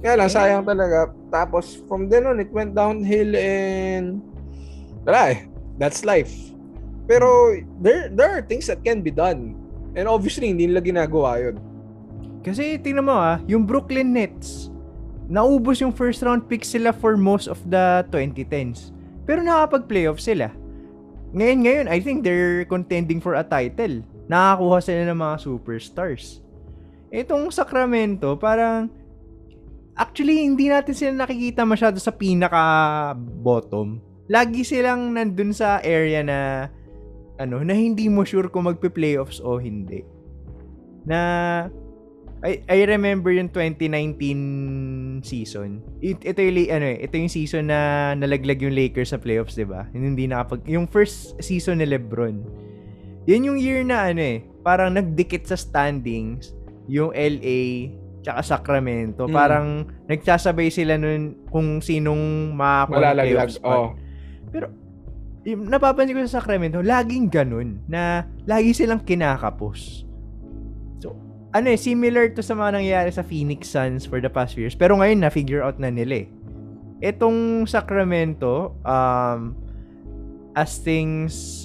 Kaya 0.00 0.16
lang, 0.16 0.32
sayang 0.32 0.64
talaga. 0.64 1.12
Tapos, 1.28 1.84
from 1.84 2.08
then 2.08 2.24
on, 2.24 2.40
it 2.40 2.48
went 2.50 2.72
downhill 2.72 3.36
and 3.36 4.24
wala 5.04 5.36
eh. 5.36 5.44
That's 5.76 6.02
life. 6.02 6.32
Pero, 7.10 7.58
there, 7.82 8.06
there 8.06 8.38
are 8.38 8.42
things 8.46 8.70
that 8.70 8.86
can 8.86 9.02
be 9.02 9.10
done. 9.10 9.58
And 9.98 10.06
obviously, 10.06 10.46
hindi 10.46 10.70
nila 10.70 10.78
ginagawa 10.78 11.42
yun. 11.42 11.58
Kasi 12.46 12.78
tingnan 12.78 13.10
mo 13.10 13.18
ah, 13.18 13.42
yung 13.50 13.66
Brooklyn 13.66 14.14
Nets, 14.14 14.70
naubos 15.26 15.82
yung 15.82 15.90
first 15.90 16.22
round 16.22 16.46
pick 16.46 16.62
sila 16.62 16.94
for 16.94 17.18
most 17.18 17.50
of 17.50 17.58
the 17.66 18.06
2010s. 18.14 18.94
Pero 19.26 19.42
nakapag-playoff 19.42 20.22
sila. 20.22 20.54
Ngayon, 21.34 21.58
ngayon, 21.66 21.86
I 21.90 21.98
think 21.98 22.22
they're 22.22 22.62
contending 22.66 23.18
for 23.18 23.34
a 23.34 23.42
title. 23.42 24.06
Nakakuha 24.30 24.78
sila 24.78 25.02
ng 25.10 25.18
mga 25.18 25.36
superstars. 25.42 26.42
Itong 27.10 27.50
Sacramento, 27.50 28.38
parang 28.38 28.86
actually 29.98 30.46
hindi 30.46 30.70
natin 30.70 30.94
sila 30.94 31.26
nakikita 31.26 31.66
masyado 31.66 31.98
sa 31.98 32.14
pinaka 32.14 32.62
bottom. 33.18 33.98
Lagi 34.30 34.62
silang 34.62 35.10
nandun 35.10 35.50
sa 35.50 35.82
area 35.82 36.22
na 36.22 36.70
ano, 37.40 37.64
na 37.64 37.72
hindi 37.72 38.12
mo 38.12 38.28
sure 38.28 38.52
kung 38.52 38.68
magpe-playoffs 38.68 39.40
o 39.40 39.56
hindi. 39.56 40.04
Na 41.08 41.18
I, 42.40 42.60
I 42.68 42.88
remember 42.88 43.32
yung 43.32 43.48
2019 43.52 45.24
season. 45.24 45.84
It, 46.00 46.20
ito 46.24 46.40
yung 46.40 46.56
ano 46.72 46.86
eh, 46.88 47.04
ito 47.04 47.16
yung 47.16 47.32
season 47.32 47.68
na 47.68 48.12
nalaglag 48.16 48.60
yung 48.64 48.72
Lakers 48.72 49.12
sa 49.12 49.20
playoffs, 49.20 49.56
'di 49.56 49.68
ba? 49.68 49.88
Yung 49.92 50.16
hindi 50.16 50.24
nakapag 50.24 50.64
yung 50.64 50.88
first 50.88 51.36
season 51.40 51.84
ni 51.84 51.86
LeBron. 51.88 52.40
Yan 53.28 53.44
yung 53.44 53.60
year 53.60 53.84
na 53.84 54.08
ano 54.08 54.20
eh, 54.24 54.40
parang 54.64 54.96
nagdikit 54.96 55.44
sa 55.44 55.56
standings 55.56 56.56
yung 56.88 57.12
LA 57.12 57.92
tsaka 58.24 58.40
Sacramento. 58.40 59.28
Mm. 59.28 59.32
Parang 59.36 59.68
nagsasabay 60.08 60.72
sila 60.72 60.96
nun 60.96 61.44
kung 61.52 61.84
sinong 61.84 62.56
makakuha 62.56 62.96
ng 62.96 63.04
Malalaglag. 63.04 63.28
playoff 63.36 63.52
spot. 63.52 63.76
Oh. 63.76 63.90
Pero 64.48 64.66
napapansin 65.44 66.16
ko 66.16 66.24
sa 66.28 66.40
Sacramento, 66.40 66.84
laging 66.84 67.32
ganun 67.32 67.80
na 67.88 68.28
lagi 68.44 68.76
silang 68.76 69.00
kinakapos. 69.00 70.04
So, 71.00 71.16
ano 71.56 71.66
eh, 71.72 71.80
similar 71.80 72.28
to 72.36 72.44
sa 72.44 72.52
mga 72.52 72.76
nangyayari 72.76 73.10
sa 73.10 73.24
Phoenix 73.24 73.72
Suns 73.72 74.04
for 74.04 74.20
the 74.20 74.28
past 74.28 74.52
few 74.52 74.68
years. 74.68 74.76
Pero 74.76 75.00
ngayon 75.00 75.24
na 75.24 75.32
figure 75.32 75.64
out 75.64 75.80
na 75.80 75.88
nila 75.88 76.24
eh. 76.24 76.28
Etong 77.00 77.64
Sacramento, 77.64 78.76
um, 78.84 79.56
as 80.52 80.76
things, 80.76 81.64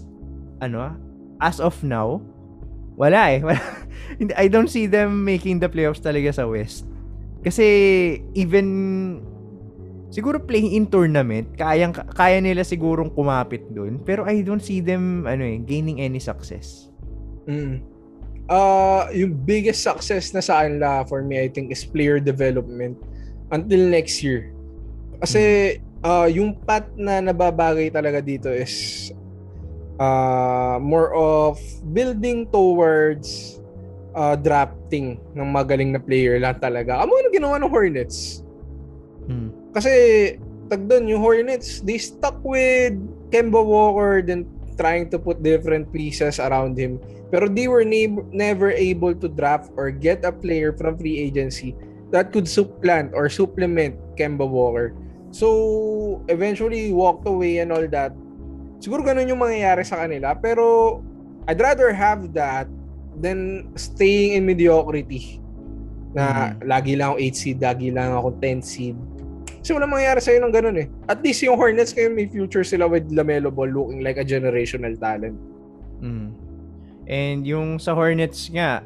ano 0.64 0.96
as 1.44 1.60
of 1.60 1.76
now, 1.84 2.24
wala 2.96 3.36
eh. 3.36 3.44
I 4.40 4.48
don't 4.48 4.72
see 4.72 4.88
them 4.88 5.28
making 5.28 5.60
the 5.60 5.68
playoffs 5.68 6.00
talaga 6.00 6.32
sa 6.32 6.48
West. 6.48 6.88
Kasi 7.44 7.68
even 8.34 9.20
siguro 10.16 10.40
play-in 10.40 10.88
tournament, 10.88 11.52
kayang 11.60 11.92
kaya 11.92 12.40
nila 12.40 12.64
sigurong 12.64 13.12
kumapit 13.12 13.68
doon, 13.76 14.00
pero 14.00 14.24
I 14.24 14.40
don't 14.40 14.64
see 14.64 14.80
them 14.80 15.28
ano 15.28 15.44
eh, 15.44 15.60
gaining 15.60 16.00
any 16.00 16.24
success. 16.24 16.88
Mm. 17.52 17.84
Uh, 18.48 19.12
yung 19.12 19.36
biggest 19.44 19.84
success 19.84 20.32
na 20.32 20.40
sa 20.40 20.64
kanila 20.64 21.04
for 21.04 21.20
me, 21.20 21.44
I 21.44 21.52
think, 21.52 21.76
is 21.76 21.84
player 21.84 22.24
development 22.24 22.96
until 23.52 23.92
next 23.92 24.24
year. 24.24 24.56
Kasi 25.20 25.76
uh, 26.00 26.32
yung 26.32 26.56
path 26.64 26.88
na 26.96 27.20
nababagay 27.20 27.92
talaga 27.92 28.24
dito 28.24 28.48
is 28.48 29.12
uh, 30.00 30.78
more 30.80 31.12
of 31.12 31.60
building 31.92 32.48
towards 32.54 33.60
uh, 34.14 34.38
drafting 34.38 35.20
ng 35.34 35.50
magaling 35.50 35.92
na 35.92 36.00
player 36.00 36.38
lang 36.38 36.56
talaga. 36.62 37.02
Amo 37.04 37.18
ano 37.18 37.28
ginawa 37.34 37.60
ng 37.60 37.68
Hornets? 37.74 38.45
Kasi 39.76 39.92
tag 40.72 40.88
doon 40.88 41.12
yung 41.12 41.22
Hornets, 41.22 41.84
they 41.84 42.00
stuck 42.00 42.40
with 42.42 42.96
Kemba 43.30 43.60
Walker 43.60 44.24
then 44.24 44.48
trying 44.80 45.12
to 45.12 45.20
put 45.20 45.44
different 45.44 45.92
pieces 45.92 46.40
around 46.40 46.80
him. 46.80 47.00
Pero 47.32 47.52
they 47.52 47.68
were 47.68 47.84
ne- 47.84 48.24
never 48.32 48.72
able 48.72 49.16
to 49.16 49.28
draft 49.28 49.72
or 49.76 49.92
get 49.92 50.24
a 50.24 50.32
player 50.32 50.72
from 50.72 50.96
free 51.00 51.20
agency 51.20 51.76
that 52.12 52.32
could 52.32 52.48
supplant 52.48 53.12
or 53.12 53.28
supplement 53.28 53.96
Kemba 54.16 54.48
Walker. 54.48 54.96
So, 55.36 56.24
eventually 56.32 56.96
walked 56.96 57.28
away 57.28 57.60
and 57.60 57.76
all 57.76 57.84
that. 57.92 58.16
Siguro 58.80 59.04
ganun 59.04 59.28
yung 59.28 59.44
mangyayari 59.44 59.84
sa 59.84 60.08
kanila. 60.08 60.32
Pero, 60.40 61.00
I'd 61.48 61.60
rather 61.60 61.92
have 61.92 62.32
that 62.32 62.72
than 63.20 63.68
staying 63.76 64.40
in 64.40 64.48
mediocrity. 64.48 65.44
Na 66.16 66.56
lagi 66.64 66.96
lang 66.96 67.16
ako 67.16 67.18
8 67.20 67.36
seed, 67.36 67.58
lagi 67.60 67.92
lang 67.92 68.16
ako 68.16 68.40
10 68.40 68.64
seed. 68.64 68.96
Kasi 69.66 69.74
wala 69.74 69.90
mangyayari 69.90 70.22
sa'yo 70.22 70.46
ng 70.46 70.54
ganun 70.54 70.78
eh. 70.78 70.86
At 71.10 71.26
least 71.26 71.42
yung 71.42 71.58
Hornets 71.58 71.90
ngayon 71.98 72.14
may 72.14 72.30
future 72.30 72.62
sila 72.62 72.86
with 72.86 73.10
LaMelo 73.10 73.50
Ball 73.50 73.74
looking 73.74 74.06
like 74.06 74.22
a 74.22 74.22
generational 74.22 74.94
talent. 74.94 75.34
Mm. 76.06 76.38
And 77.10 77.42
yung 77.50 77.82
sa 77.82 77.98
Hornets 77.98 78.46
nga, 78.54 78.86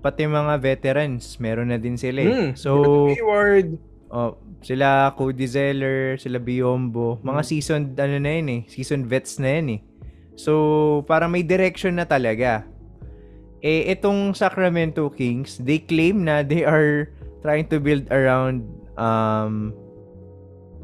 pati 0.00 0.24
mga 0.24 0.56
veterans, 0.56 1.36
meron 1.36 1.68
na 1.68 1.76
din 1.76 2.00
sila 2.00 2.24
eh. 2.24 2.32
Mm. 2.32 2.50
So, 2.56 3.12
Hayward, 3.12 3.76
oh, 4.08 4.40
sila 4.64 5.12
Cody 5.20 5.44
Zeller, 5.44 6.16
sila 6.16 6.40
Biombo, 6.40 7.20
mga 7.20 7.44
Mm. 7.44 7.48
seasoned 7.52 7.92
ano 8.00 8.16
na 8.16 8.30
yun 8.40 8.48
eh, 8.48 8.60
seasoned 8.72 9.04
vets 9.04 9.36
na 9.36 9.60
yun 9.60 9.68
eh. 9.76 9.80
So, 10.32 11.04
parang 11.04 11.28
may 11.28 11.44
direction 11.44 11.92
na 12.00 12.08
talaga. 12.08 12.64
Eh, 13.60 13.92
itong 13.92 14.32
Sacramento 14.32 15.12
Kings, 15.12 15.60
they 15.60 15.76
claim 15.76 16.24
na 16.24 16.40
they 16.40 16.64
are 16.64 17.12
trying 17.44 17.68
to 17.68 17.76
build 17.76 18.08
around 18.08 18.64
um, 18.96 19.76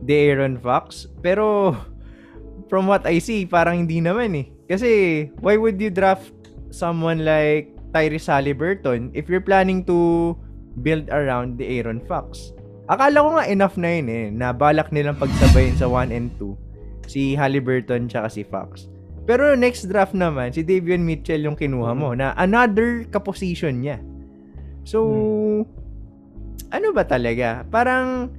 the 0.04 0.35
Aaron 0.35 0.59
Fox. 0.59 1.06
Pero, 1.23 1.76
from 2.66 2.87
what 2.90 3.06
I 3.06 3.18
see, 3.18 3.47
parang 3.47 3.87
hindi 3.87 4.02
naman 4.02 4.35
eh. 4.38 4.47
Kasi, 4.66 5.28
why 5.40 5.56
would 5.56 5.78
you 5.78 5.90
draft 5.90 6.32
someone 6.73 7.25
like 7.25 7.73
Tyrese 7.92 8.32
Halliburton 8.32 9.12
if 9.12 9.28
you're 9.28 9.44
planning 9.44 9.85
to 9.85 10.32
build 10.80 11.09
around 11.12 11.59
the 11.61 11.66
Aaron 11.78 12.00
Fox? 12.04 12.54
Akala 12.90 13.23
ko 13.23 13.28
nga 13.38 13.47
enough 13.47 13.76
na 13.78 13.88
yun 13.94 14.09
eh, 14.11 14.26
na 14.32 14.50
balak 14.50 14.90
nilang 14.90 15.16
pagsabayin 15.16 15.78
sa 15.78 15.87
1 15.87 16.11
and 16.11 16.35
2, 16.40 16.56
si 17.06 17.38
Halliburton 17.38 18.11
tsaka 18.11 18.28
si 18.28 18.42
Fox. 18.42 18.90
Pero 19.23 19.54
next 19.54 19.87
draft 19.87 20.18
naman, 20.18 20.50
si 20.50 20.66
Davion 20.66 21.06
Mitchell 21.06 21.47
yung 21.47 21.54
kinuha 21.54 21.94
mo, 21.94 22.11
na 22.11 22.35
another 22.35 23.06
kaposition 23.06 23.78
niya. 23.78 24.02
So, 24.82 24.99
ano 26.75 26.88
ba 26.90 27.06
talaga? 27.06 27.62
Parang, 27.71 28.35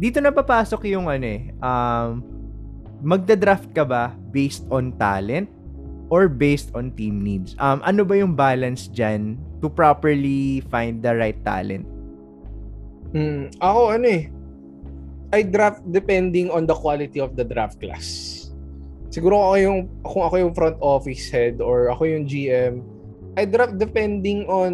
dito 0.00 0.16
na 0.24 0.32
papasok 0.32 0.88
yung 0.88 1.12
ano 1.12 1.28
eh, 1.28 1.52
um, 1.60 2.24
magda-draft 3.04 3.68
ka 3.76 3.84
ba 3.84 4.16
based 4.32 4.64
on 4.72 4.96
talent 4.96 5.52
or 6.08 6.24
based 6.24 6.72
on 6.72 6.88
team 6.96 7.20
needs? 7.20 7.52
Um, 7.60 7.84
ano 7.84 8.08
ba 8.08 8.16
yung 8.16 8.32
balance 8.32 8.88
dyan 8.88 9.36
to 9.60 9.68
properly 9.68 10.64
find 10.72 11.04
the 11.04 11.12
right 11.12 11.36
talent? 11.44 11.84
Mm, 13.12 13.52
ako 13.60 13.80
ano 14.00 14.06
eh. 14.08 14.24
I 15.30 15.46
draft 15.46 15.84
depending 15.92 16.48
on 16.48 16.64
the 16.64 16.74
quality 16.74 17.20
of 17.20 17.36
the 17.36 17.44
draft 17.44 17.76
class. 17.78 18.36
Siguro 19.12 19.52
ako 19.52 19.56
yung 19.60 19.78
kung 20.00 20.22
ako 20.24 20.34
yung 20.40 20.52
front 20.56 20.78
office 20.80 21.28
head 21.28 21.60
or 21.60 21.92
ako 21.92 22.08
yung 22.08 22.24
GM, 22.24 22.80
I 23.36 23.44
draft 23.44 23.76
depending 23.76 24.48
on 24.48 24.72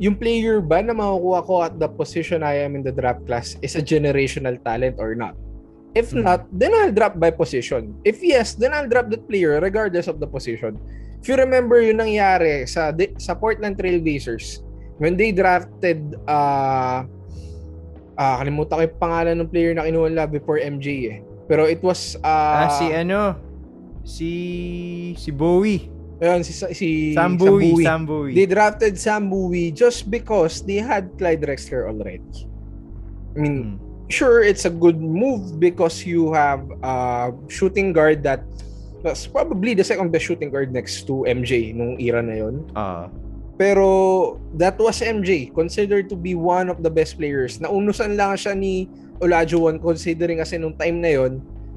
yung 0.00 0.16
player 0.16 0.64
ba 0.64 0.80
na 0.80 0.96
makukuha 0.96 1.40
ko 1.44 1.54
at 1.60 1.76
the 1.76 1.84
position 1.86 2.40
I 2.40 2.64
am 2.64 2.72
in 2.72 2.80
the 2.82 2.90
draft 2.90 3.28
class 3.28 3.60
is 3.60 3.76
a 3.76 3.84
generational 3.84 4.56
talent 4.64 4.96
or 4.96 5.12
not. 5.12 5.36
If 5.92 6.16
Hmm. 6.16 6.24
not, 6.24 6.48
then 6.48 6.72
I'll 6.72 6.94
draft 6.94 7.20
by 7.20 7.28
position. 7.28 7.92
If 8.00 8.24
yes, 8.24 8.56
then 8.56 8.72
I'll 8.72 8.88
draft 8.88 9.12
that 9.12 9.28
player 9.28 9.60
regardless 9.60 10.08
of 10.08 10.16
the 10.16 10.26
position. 10.26 10.80
If 11.20 11.28
you 11.28 11.36
remember 11.36 11.84
yung 11.84 12.00
nangyari 12.00 12.64
sa 12.64 12.96
sa 13.20 13.36
Portland 13.36 13.76
Trail 13.76 14.00
Blazers 14.00 14.64
when 14.96 15.20
they 15.20 15.36
drafted 15.36 16.00
uh 16.24 17.04
ah 18.16 18.34
kalimutan 18.40 18.72
ko 18.72 18.82
yung 18.88 18.96
pangalan 19.02 19.34
ng 19.44 19.48
player 19.52 19.76
na 19.76 19.84
kinuha 19.84 20.08
nila 20.08 20.24
before 20.24 20.56
MJ 20.56 20.86
eh. 21.12 21.18
Pero 21.44 21.68
it 21.68 21.82
was 21.84 22.16
uh, 22.24 22.64
Ah, 22.64 22.72
si 22.72 22.88
ano? 22.94 23.36
Si 24.06 24.30
si 25.18 25.28
Bowie. 25.28 25.90
Ayun, 26.20 26.44
si, 26.44 26.52
si 26.52 26.88
Sam 27.16 27.36
Bowie. 27.36 27.82
Sam 27.82 28.04
Bowie. 28.04 28.36
They 28.36 28.46
drafted 28.46 29.00
Sam 29.00 29.32
Bowie 29.32 29.72
just 29.72 30.12
because 30.12 30.60
they 30.62 30.78
had 30.78 31.16
Clyde 31.16 31.40
Drexler 31.42 31.88
already. 31.88 32.22
I 33.34 33.38
mean, 33.40 33.80
Hmm. 33.80 33.90
sure 34.10 34.42
it's 34.42 34.66
a 34.66 34.74
good 34.74 34.98
move 34.98 35.62
because 35.62 36.02
you 36.04 36.34
have 36.34 36.66
a 36.82 37.30
shooting 37.46 37.94
guard 37.94 38.26
that 38.26 38.42
was 39.06 39.24
probably 39.30 39.72
the 39.72 39.86
second 39.86 40.10
best 40.10 40.26
shooting 40.26 40.50
guard 40.50 40.74
next 40.74 41.06
to 41.06 41.24
MJ 41.24 41.72
nung 41.72 41.96
era 41.96 42.20
na 42.20 42.34
yon. 42.36 42.66
Ah. 42.74 43.06
Pero 43.56 44.36
that 44.58 44.76
was 44.82 44.98
MJ, 45.00 45.52
considered 45.54 46.10
to 46.10 46.16
be 46.16 46.34
one 46.34 46.68
of 46.68 46.82
the 46.82 46.90
best 46.90 47.16
players. 47.16 47.62
Naunusan 47.62 48.18
lang 48.18 48.34
siya 48.34 48.56
ni 48.56 48.90
Olajuwon 49.22 49.78
considering 49.78 50.40
kasi 50.42 50.58
nung 50.58 50.74
time 50.74 51.00
na 51.00 51.12
yon 51.16 51.32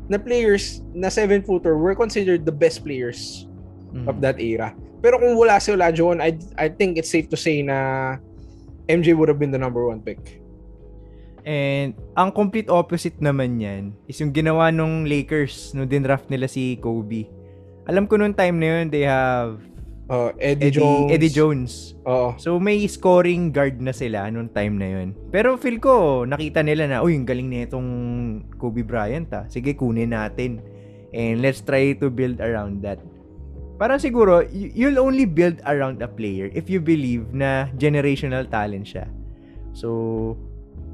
na 0.09 0.19
players 0.19 0.83
na 0.91 1.07
7-footer 1.07 1.79
were 1.79 1.95
considered 1.95 2.43
the 2.43 2.51
best 2.51 2.83
players 2.83 3.47
Mhm. 3.93 4.09
of 4.09 4.17
that 4.19 4.41
era. 4.41 4.73
Pero 4.99 5.19
kung 5.21 5.37
wala 5.37 5.61
si 5.61 5.69
Olajuwon, 5.71 6.19
I, 6.19 6.33
I 6.57 6.67
think 6.67 6.97
it's 6.97 7.11
safe 7.11 7.29
to 7.29 7.37
say 7.37 7.61
na 7.61 8.17
MJ 8.89 9.13
would 9.13 9.29
have 9.29 9.37
been 9.39 9.53
the 9.53 9.61
number 9.61 9.85
one 9.85 10.01
pick. 10.01 10.41
And 11.43 11.91
ang 12.15 12.31
complete 12.31 12.71
opposite 12.71 13.19
naman 13.19 13.59
yan 13.59 13.91
is 14.07 14.15
yung 14.23 14.31
ginawa 14.31 14.71
nung 14.71 15.03
Lakers 15.03 15.75
nung 15.75 15.91
dinraft 15.91 16.31
nila 16.31 16.47
si 16.47 16.79
Kobe. 16.79 17.27
Alam 17.83 18.07
ko 18.07 18.15
nung 18.15 18.31
time 18.31 18.63
na 18.63 18.67
yun, 18.79 18.85
they 18.87 19.03
have 19.03 19.59
Uh, 20.03 20.35
Eddie, 20.35 20.67
Eddie 20.67 20.75
Jones. 20.75 21.07
Eddie 21.15 21.31
Jones. 21.33 21.71
Oo. 22.03 22.35
So 22.35 22.59
may 22.59 22.83
scoring 22.91 23.55
guard 23.55 23.79
na 23.79 23.95
sila 23.95 24.27
nung 24.27 24.51
time 24.51 24.75
na 24.75 24.87
yun. 24.99 25.15
Pero 25.31 25.55
feel 25.55 25.79
ko, 25.79 26.27
nakita 26.27 26.59
nila 26.59 26.91
na, 26.91 26.99
uy, 26.99 27.15
ang 27.15 27.23
galing 27.23 27.47
na 27.47 27.63
itong 27.63 27.89
Kobe 28.59 28.83
Bryant 28.83 29.31
ah. 29.31 29.47
Sige, 29.47 29.71
kunin 29.73 30.11
natin. 30.11 30.59
And 31.15 31.39
let's 31.39 31.63
try 31.63 31.95
to 32.03 32.11
build 32.11 32.43
around 32.43 32.83
that. 32.83 32.99
Parang 33.83 33.99
siguro, 33.99 34.47
you'll 34.55 34.95
only 34.95 35.27
build 35.27 35.59
around 35.67 35.99
a 35.99 36.07
player 36.07 36.47
if 36.55 36.71
you 36.71 36.79
believe 36.79 37.35
na 37.35 37.67
generational 37.75 38.47
talent 38.47 38.87
siya. 38.87 39.11
So, 39.75 40.39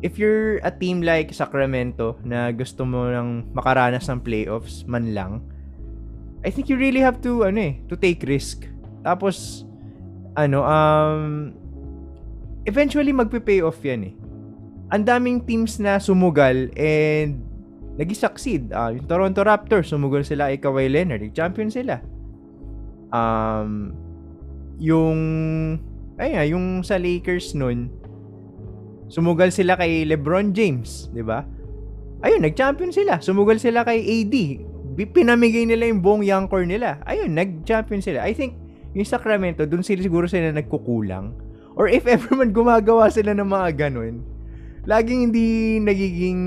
if 0.01 0.17
you're 0.17 0.58
a 0.65 0.74
team 0.74 1.05
like 1.05 1.29
Sacramento 1.29 2.17
na 2.25 2.50
gusto 2.50 2.89
mo 2.89 3.05
nang 3.05 3.46
makaranas 3.53 4.10
ng 4.10 4.25
playoffs 4.25 4.89
man 4.89 5.13
lang, 5.13 5.46
I 6.41 6.50
think 6.50 6.65
you 6.65 6.81
really 6.81 6.98
have 6.98 7.22
to, 7.29 7.46
ano 7.46 7.62
eh, 7.62 7.77
to 7.86 7.93
take 7.93 8.25
risk. 8.25 8.65
Tapos, 9.05 9.69
ano, 10.34 10.65
um, 10.65 11.53
eventually 12.65 13.13
magpe-pay 13.13 13.62
off 13.62 13.77
yan 13.86 14.01
eh. 14.01 14.13
Ang 14.98 15.05
daming 15.05 15.46
teams 15.46 15.77
na 15.77 16.01
sumugal 16.01 16.74
and 16.74 17.38
nag-succeed. 18.01 18.74
Uh, 18.74 18.98
yung 18.98 19.05
Toronto 19.05 19.46
Raptors, 19.46 19.93
sumugal 19.93 20.25
sila 20.25 20.50
kay 20.50 20.58
Kawhi 20.58 20.89
Leonard. 20.89 21.22
Champion 21.38 21.69
sila. 21.69 22.01
Um, 23.10 23.94
yung, 24.80 25.18
ay 26.22 26.54
yung 26.54 26.86
sa 26.86 26.96
Lakers 26.96 27.58
nun, 27.58 27.89
sumugal 29.10 29.50
sila 29.50 29.75
kay 29.75 30.06
LeBron 30.06 30.54
James, 30.54 31.10
di 31.12 31.25
ba? 31.25 31.44
Ayun, 32.20 32.44
nag-champion 32.44 32.92
sila. 32.92 33.24
Sumugal 33.24 33.58
sila 33.58 33.88
kay 33.88 34.04
AD. 34.04 34.36
Pinamigay 35.16 35.63
nila 35.63 35.88
yung 35.88 36.04
buong 36.04 36.24
young 36.28 36.51
core 36.51 36.68
nila. 36.68 37.00
Ayun, 37.08 37.32
nag-champion 37.32 38.04
sila. 38.04 38.28
I 38.28 38.36
think, 38.36 38.60
yung 38.92 39.08
Sacramento, 39.08 39.63
dun 39.63 39.82
sila 39.82 40.04
siguro 40.04 40.28
sila 40.28 40.51
nagkukulang. 40.51 41.32
Or 41.80 41.88
if 41.88 42.04
ever 42.04 42.36
man 42.36 42.51
gumagawa 42.51 43.08
sila 43.08 43.32
ng 43.32 43.48
mga 43.48 43.88
ganun, 43.88 44.20
laging 44.84 45.32
hindi 45.32 45.80
nagiging 45.80 46.42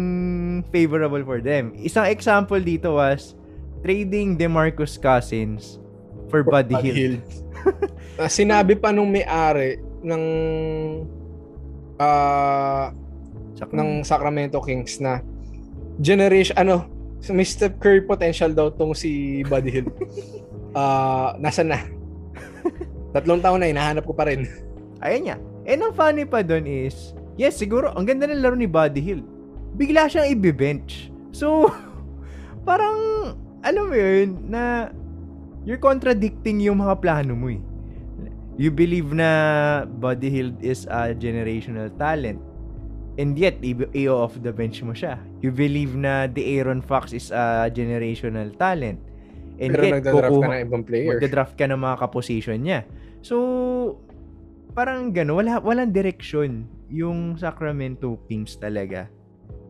favorable 0.68 1.24
for 1.24 1.40
them. 1.40 1.72
Isang 1.80 2.08
example 2.12 2.60
dito 2.60 3.00
was 3.00 3.32
trading 3.80 4.36
DeMarcus 4.36 5.00
Cousins 5.00 5.81
for 6.32 6.40
Buddy, 6.40 6.72
Buddy 6.72 6.90
Hield. 6.90 7.20
uh, 8.16 8.30
sinabi 8.32 8.80
pa 8.80 8.88
nung 8.88 9.12
may-ari 9.12 9.76
ng 10.00 10.22
uh, 12.00 12.88
Sacramento. 13.52 13.76
ng 13.76 13.90
Sacramento 14.02 14.58
Kings 14.64 14.96
na 14.98 15.20
generation 16.00 16.56
ano 16.56 16.88
may 17.30 17.46
Steph 17.46 17.78
Curry 17.78 18.02
potential 18.02 18.50
daw 18.50 18.74
tong 18.74 18.96
si 18.96 19.44
Buddy 19.46 19.70
Hill. 19.70 19.86
uh, 20.74 21.36
nasa 21.44 21.62
na? 21.62 21.78
Tatlong 23.14 23.38
taon 23.38 23.62
na, 23.62 23.70
hinahanap 23.70 24.02
ko 24.02 24.16
pa 24.16 24.26
rin. 24.26 24.48
Ayun 25.04 25.22
niya. 25.28 25.36
And 25.68 25.86
ang 25.86 25.94
funny 25.94 26.26
pa 26.26 26.42
doon 26.42 26.66
is, 26.66 27.14
yes, 27.38 27.60
siguro, 27.60 27.94
ang 27.94 28.08
ganda 28.08 28.26
ng 28.26 28.42
laro 28.42 28.58
ni 28.58 28.66
Buddy 28.66 28.98
Hill. 28.98 29.22
Bigla 29.78 30.10
siyang 30.10 30.34
i-bench. 30.34 31.14
So, 31.30 31.70
parang, 32.68 32.98
alam 33.62 33.84
mo 33.86 33.94
yun, 33.94 34.50
na 34.50 34.90
you're 35.66 35.80
contradicting 35.80 36.62
yung 36.62 36.82
mga 36.82 36.98
plano 37.02 37.32
mo 37.34 37.50
eh. 37.50 37.62
You 38.60 38.68
believe 38.68 39.16
na 39.16 39.82
Buddy 39.88 40.28
Hill 40.28 40.52
is 40.60 40.84
a 40.86 41.16
generational 41.16 41.88
talent 41.96 42.52
And 43.20 43.36
yet, 43.36 43.60
i-o 43.60 44.24
off 44.24 44.40
the 44.40 44.52
bench 44.56 44.80
mo 44.80 44.96
siya. 44.96 45.20
You 45.44 45.52
believe 45.52 45.92
na 45.92 46.24
the 46.32 46.56
Aaron 46.56 46.80
Fox 46.80 47.12
is 47.12 47.28
a 47.28 47.68
generational 47.68 48.48
talent. 48.56 48.96
And 49.60 49.76
Pero 49.76 49.84
yet, 49.84 49.92
nagda-draft 50.00 50.32
kukuha, 50.32 50.48
ka 50.48 50.56
ng 50.56 50.64
ibang 50.64 50.84
player. 50.88 51.08
Magda-draft 51.12 51.54
ka 51.60 51.64
ng 51.68 51.80
mga 51.80 51.96
kaposition 52.00 52.58
niya. 52.64 52.88
So, 53.20 53.36
parang 54.72 55.12
gano'n. 55.12 55.44
Wala, 55.44 55.60
walang 55.60 55.92
direksyon 55.92 56.64
yung 56.88 57.36
Sacramento 57.36 58.16
Kings 58.32 58.56
talaga. 58.56 59.12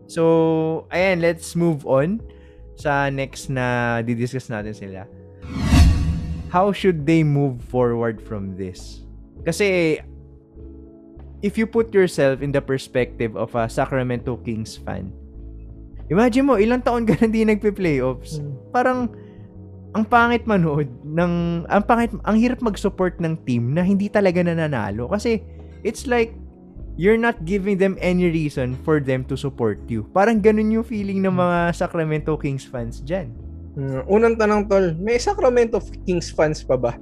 So, 0.07 0.87
ayan, 0.95 1.19
let's 1.19 1.59
move 1.59 1.83
on 1.83 2.23
sa 2.79 3.11
next 3.11 3.51
na 3.51 3.99
didiscuss 4.07 4.55
natin 4.55 4.71
sila. 4.71 5.11
How 6.53 6.69
should 6.69 7.09
they 7.09 7.25
move 7.25 7.65
forward 7.65 8.21
from 8.21 8.61
this? 8.61 9.09
Kasi 9.49 9.99
if 11.41 11.57
you 11.57 11.65
put 11.65 11.97
yourself 11.97 12.45
in 12.45 12.53
the 12.53 12.61
perspective 12.61 13.41
of 13.41 13.57
a 13.57 13.73
Sacramento 13.73 14.37
Kings 14.45 14.77
fan, 14.77 15.09
imagine 16.13 16.45
mo, 16.45 16.61
ilang 16.61 16.85
taon 16.85 17.09
ka 17.09 17.17
na 17.17 17.25
hindi 17.25 17.49
nagpe-playoffs. 17.49 18.45
Hmm. 18.45 18.53
Parang, 18.69 18.99
ang 19.97 20.05
pangit 20.05 20.45
manood 20.45 20.93
ng, 21.05 21.65
ang 21.73 21.83
pangit, 21.89 22.13
ang 22.29 22.37
hirap 22.37 22.61
mag-support 22.61 23.17
ng 23.17 23.41
team 23.49 23.73
na 23.73 23.81
hindi 23.81 24.13
talaga 24.13 24.45
nananalo. 24.45 25.09
Kasi, 25.09 25.41
it's 25.81 26.05
like, 26.05 26.37
you're 27.01 27.17
not 27.17 27.49
giving 27.49 27.81
them 27.81 27.97
any 28.05 28.29
reason 28.29 28.77
for 28.85 29.01
them 29.01 29.25
to 29.25 29.41
support 29.41 29.81
you. 29.89 30.05
Parang 30.13 30.45
ganun 30.45 30.69
yung 30.69 30.85
feeling 30.85 31.25
ng 31.25 31.33
mga 31.33 31.73
Sacramento 31.73 32.37
Kings 32.37 32.69
fans 32.69 33.01
dyan. 33.01 33.33
Uh, 33.73 34.05
unang 34.05 34.37
tanong 34.37 34.69
tol, 34.69 34.93
may 35.01 35.17
Sacramento 35.17 35.81
Kings 36.05 36.29
fans 36.29 36.61
pa 36.61 36.77
ba? 36.77 36.93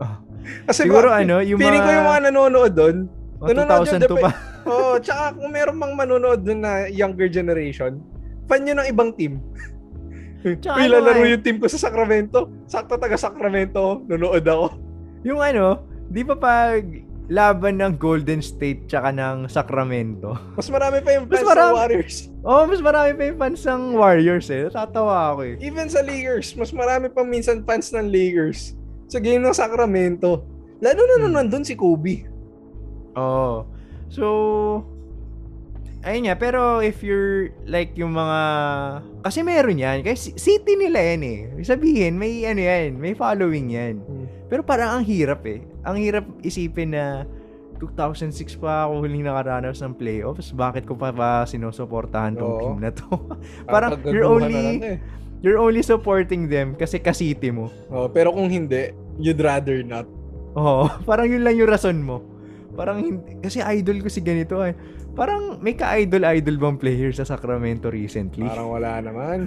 Oh. 0.00 0.16
Kasi 0.68 0.84
Siguro 0.84 1.08
ba, 1.08 1.24
ano, 1.24 1.40
yung 1.40 1.56
feeling 1.56 1.80
mga... 1.80 1.88
ko 1.88 1.96
yung 1.96 2.08
mga 2.08 2.22
nanonood 2.28 2.72
doon, 2.76 2.98
Oh, 3.38 3.46
2002 3.46 4.18
pa. 4.18 4.30
Oo, 4.68 4.74
oh, 4.74 4.96
tsaka 4.98 5.38
kung 5.38 5.50
meron 5.54 5.78
mang 5.78 5.94
manonood 5.94 6.42
dun 6.42 6.66
na 6.66 6.90
younger 6.90 7.30
generation, 7.30 8.02
fan 8.50 8.66
nyo 8.66 8.82
ng 8.82 8.88
ibang 8.90 9.14
team. 9.14 9.38
Tsaka 10.62 10.86
ano 10.86 11.02
lalaro 11.02 11.22
eh. 11.26 11.34
yung 11.34 11.42
team 11.42 11.58
ko 11.58 11.66
sa 11.66 11.90
Sacramento. 11.90 12.46
Sakto 12.70 12.94
taga 12.94 13.18
Sacramento, 13.18 14.02
nunood 14.06 14.42
ako. 14.46 14.66
Yung 15.26 15.42
ano, 15.42 15.82
di 16.10 16.22
ba 16.22 16.38
pag 16.38 16.82
laban 17.28 17.76
ng 17.84 18.00
Golden 18.00 18.40
State 18.40 18.88
tsaka 18.88 19.12
ng 19.12 19.48
Sacramento. 19.52 20.32
Mas 20.58 20.68
marami 20.72 21.04
pa 21.04 21.12
yung 21.12 21.28
fans 21.28 21.44
marami, 21.44 21.68
ng 21.68 21.76
Warriors. 21.76 22.16
Oh, 22.40 22.64
mas 22.64 22.80
marami 22.80 23.10
pa 23.12 23.22
yung 23.28 23.38
fans 23.38 23.62
ng 23.68 23.82
Warriors 23.92 24.48
eh. 24.48 24.72
Tatawa 24.72 25.36
ako 25.36 25.40
eh. 25.44 25.54
Even 25.60 25.92
sa 25.92 26.00
Lakers, 26.00 26.56
mas 26.56 26.72
marami 26.72 27.12
pa 27.12 27.20
minsan 27.20 27.60
fans 27.66 27.92
ng 27.92 28.08
Lakers 28.08 28.72
sa 29.04 29.20
game 29.20 29.44
ng 29.44 29.52
Sacramento. 29.52 30.48
Lalo 30.80 31.00
na 31.04 31.16
hmm. 31.20 31.34
nandun 31.36 31.64
si 31.66 31.76
Kobe. 31.76 32.24
Oh. 33.18 33.68
So, 34.08 34.24
ayun 36.08 36.32
nga, 36.32 36.36
pero 36.40 36.80
if 36.80 37.04
you're 37.04 37.52
like 37.68 37.92
yung 37.92 38.16
mga, 38.16 38.40
kasi 39.20 39.44
meron 39.44 39.76
yan, 39.76 40.00
kasi 40.00 40.32
city 40.40 40.80
nila 40.80 41.04
yan 41.04 41.20
eh. 41.20 41.38
Sabihin, 41.60 42.16
may 42.16 42.48
ano 42.48 42.64
yan, 42.64 42.96
may 42.96 43.12
following 43.12 43.68
yan. 43.68 44.00
Hmm. 44.00 44.24
Pero 44.48 44.64
parang 44.64 44.96
ang 44.98 45.04
hirap 45.04 45.44
eh. 45.44 45.60
Ang 45.84 46.00
hirap 46.00 46.24
isipin 46.40 46.96
na 46.96 47.28
2006 47.78 48.58
pa 48.58 48.88
ako 48.88 49.04
huling 49.04 49.28
nakaranas 49.28 49.84
ng 49.84 49.94
playoffs. 49.94 50.50
Bakit 50.56 50.88
ko 50.88 50.96
pa 50.96 51.12
ba 51.12 51.44
sinusuportahan 51.44 52.34
tong 52.34 52.56
Oo. 52.56 52.60
team 52.64 52.76
na 52.80 52.90
to? 52.90 53.06
parang 53.72 54.00
you're 54.08 54.24
only, 54.24 54.80
eh. 54.80 54.96
you're 55.44 55.60
only 55.60 55.84
supporting 55.84 56.48
them 56.48 56.72
kasi 56.74 56.96
ka-city 56.96 57.52
mo. 57.52 57.68
Oh, 57.92 58.08
pero 58.08 58.32
kung 58.32 58.48
hindi, 58.48 58.96
you'd 59.20 59.38
rather 59.38 59.84
not. 59.84 60.08
Oo, 60.56 60.88
parang 61.08 61.28
yun 61.28 61.44
lang 61.44 61.54
yung 61.60 61.68
rason 61.68 62.00
mo. 62.00 62.24
Parang 62.72 62.98
hindi, 63.04 63.36
kasi 63.44 63.60
idol 63.60 64.00
ko 64.00 64.08
si 64.08 64.24
ganito 64.24 64.64
eh. 64.64 64.72
Parang 65.14 65.58
may 65.62 65.74
ka-idol-idol 65.74 66.56
bang 66.56 66.76
player 66.78 67.10
sa 67.12 67.24
Sacramento 67.24 67.90
recently? 67.90 68.46
Parang 68.46 68.70
wala 68.70 69.02
naman. 69.02 69.38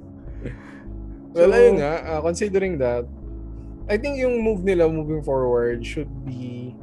well, 1.36 1.50
so, 1.50 1.56
ayun 1.56 1.76
nga, 1.78 1.92
uh, 2.06 2.20
considering 2.22 2.78
that, 2.78 3.04
I 3.90 3.98
think 3.98 4.22
yung 4.22 4.42
move 4.42 4.62
nila 4.62 4.86
moving 4.86 5.22
forward 5.22 5.82
should 5.82 6.10
be 6.22 6.74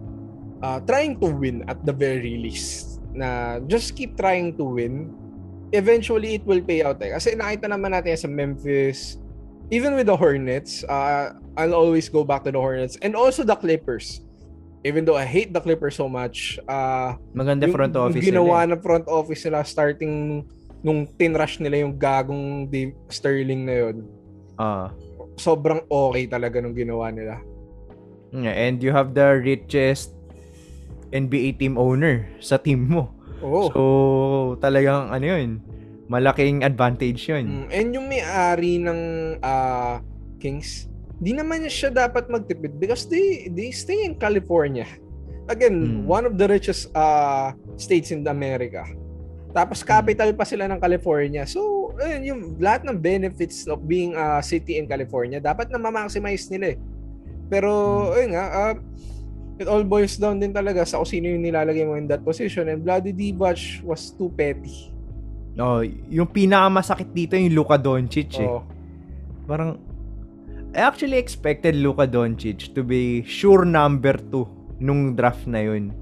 uh, 0.62 0.80
trying 0.84 1.20
to 1.24 1.28
win 1.32 1.64
at 1.72 1.80
the 1.88 1.96
very 1.96 2.36
least. 2.36 3.00
Na 3.16 3.60
just 3.66 3.96
keep 3.96 4.20
trying 4.20 4.56
to 4.60 4.64
win. 4.64 5.16
Eventually, 5.72 6.40
it 6.40 6.44
will 6.48 6.64
pay 6.64 6.84
out. 6.84 7.00
Eh. 7.04 7.12
Kasi 7.12 7.36
nakita 7.36 7.68
naman 7.68 7.92
natin 7.92 8.16
sa 8.16 8.28
Memphis, 8.28 9.20
even 9.72 9.96
with 9.96 10.08
the 10.08 10.16
Hornets, 10.16 10.84
uh, 10.88 11.36
I'll 11.60 11.76
always 11.76 12.08
go 12.08 12.24
back 12.24 12.44
to 12.48 12.52
the 12.52 12.60
Hornets 12.60 12.96
and 13.04 13.16
also 13.16 13.44
the 13.44 13.56
Clippers 13.56 14.27
even 14.88 15.04
though 15.04 15.20
I 15.20 15.28
hate 15.28 15.52
the 15.52 15.60
Clippers 15.60 16.00
so 16.00 16.08
much, 16.08 16.56
uh, 16.64 17.20
maganda 17.36 17.68
yung, 17.68 17.76
front 17.76 17.96
office 18.00 18.24
yung 18.24 18.40
ginawa 18.40 18.64
nila. 18.64 18.64
Eh. 18.64 18.72
ng 18.72 18.82
front 18.82 19.08
office 19.12 19.42
nila 19.44 19.60
starting 19.68 20.14
nung 20.80 21.04
tinrush 21.20 21.60
nila 21.60 21.84
yung 21.84 22.00
gagong 22.00 22.72
Dave 22.72 22.96
Sterling 23.12 23.68
na 23.68 23.76
yun. 23.76 23.96
Ah. 24.56 24.64
Uh, 24.64 24.88
sobrang 25.38 25.84
okay 25.86 26.26
talaga 26.26 26.64
nung 26.64 26.74
ginawa 26.74 27.12
nila. 27.12 27.44
Yeah, 28.32 28.56
and 28.56 28.80
you 28.80 28.92
have 28.96 29.12
the 29.12 29.40
richest 29.40 30.16
NBA 31.12 31.60
team 31.60 31.76
owner 31.80 32.28
sa 32.40 32.60
team 32.60 32.88
mo. 32.88 33.12
Oh. 33.40 33.70
So, 33.72 33.82
talagang 34.60 35.14
ano 35.14 35.26
yun, 35.26 35.62
malaking 36.10 36.66
advantage 36.66 37.30
yun. 37.30 37.46
Mm, 37.46 37.68
and 37.70 37.88
yung 37.94 38.08
may-ari 38.10 38.82
ng 38.82 39.02
uh, 39.40 40.02
Kings, 40.42 40.90
di 41.18 41.34
naman 41.34 41.66
siya 41.66 41.90
dapat 41.90 42.30
magtipid 42.30 42.78
because 42.78 43.10
they 43.10 43.50
they 43.50 43.74
stay 43.74 44.06
in 44.06 44.14
California. 44.18 44.86
Again, 45.48 46.04
hmm. 46.04 46.06
one 46.06 46.28
of 46.28 46.36
the 46.36 46.46
richest 46.46 46.92
uh, 46.94 47.56
states 47.80 48.12
in 48.14 48.22
America. 48.28 48.84
Tapos 49.56 49.82
hmm. 49.82 49.88
capital 49.88 50.30
pa 50.38 50.46
sila 50.46 50.68
ng 50.70 50.78
California. 50.78 51.48
So, 51.48 51.94
ayun, 51.98 52.22
yung 52.28 52.42
lahat 52.60 52.86
ng 52.86 53.00
benefits 53.00 53.66
of 53.66 53.88
being 53.88 54.14
a 54.14 54.44
city 54.44 54.78
in 54.78 54.86
California, 54.86 55.40
dapat 55.40 55.72
na 55.72 55.80
ma-maximize 55.80 56.52
nila 56.52 56.76
eh. 56.76 56.78
Pero, 57.48 57.72
hmm. 58.12 58.16
ayun 58.20 58.32
nga, 58.36 58.46
uh, 58.52 58.76
it 59.58 59.66
all 59.66 59.82
boils 59.82 60.20
down 60.22 60.38
din 60.38 60.54
talaga 60.54 60.86
sa 60.86 61.02
kung 61.02 61.10
sino 61.10 61.32
yung 61.32 61.42
nilalagay 61.42 61.88
mo 61.88 61.98
in 61.98 62.06
that 62.06 62.22
position. 62.22 62.70
And 62.70 62.86
Bloody 62.86 63.16
Divac 63.16 63.82
was 63.82 64.14
too 64.14 64.30
petty. 64.36 64.94
Oh, 65.58 65.82
yung 66.12 66.30
pinakamasakit 66.30 67.10
dito 67.10 67.34
yung 67.34 67.58
Luka 67.58 67.82
Doncic 67.82 68.38
eh. 68.38 68.46
Oh. 68.46 68.62
Parang 69.50 69.82
I 70.76 70.84
actually 70.84 71.18
expected 71.18 71.76
Luka 71.80 72.08
Doncic 72.08 72.76
to 72.76 72.84
be 72.84 73.24
sure 73.24 73.64
number 73.64 74.20
2 74.20 74.84
nung 74.84 75.16
draft 75.16 75.48
na 75.48 75.64
yun. 75.64 75.96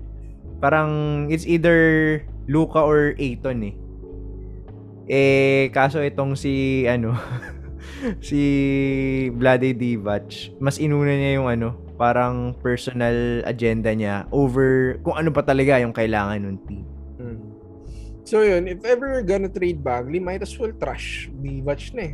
Parang 0.57 1.25
it's 1.29 1.45
either 1.45 2.21
Luka 2.49 2.81
or 2.81 3.13
Aiton 3.19 3.59
eh. 3.71 3.75
Eh, 5.05 5.63
kaso 5.69 6.01
itong 6.01 6.33
si, 6.33 6.85
ano, 6.89 7.13
si 8.27 8.41
Vlade 9.37 9.77
Divac, 9.77 10.57
mas 10.57 10.81
inuna 10.81 11.13
niya 11.13 11.37
yung 11.37 11.49
ano, 11.49 11.77
parang 11.95 12.57
personal 12.59 13.45
agenda 13.45 13.93
niya 13.93 14.25
over 14.33 14.97
kung 15.05 15.15
ano 15.15 15.29
pa 15.29 15.45
talaga 15.45 15.77
yung 15.77 15.93
kailangan 15.93 16.41
ng 16.41 16.57
team. 16.65 16.85
Hmm. 17.21 17.39
So 18.25 18.41
yun, 18.41 18.65
if 18.65 18.81
ever 18.81 19.13
you're 19.13 19.27
gonna 19.29 19.53
trade 19.53 19.85
Bagley, 19.85 20.17
might 20.17 20.41
as 20.41 20.57
well 20.57 20.73
trash 20.73 21.29
Divac 21.37 21.93
na 21.93 22.09
eh. 22.09 22.13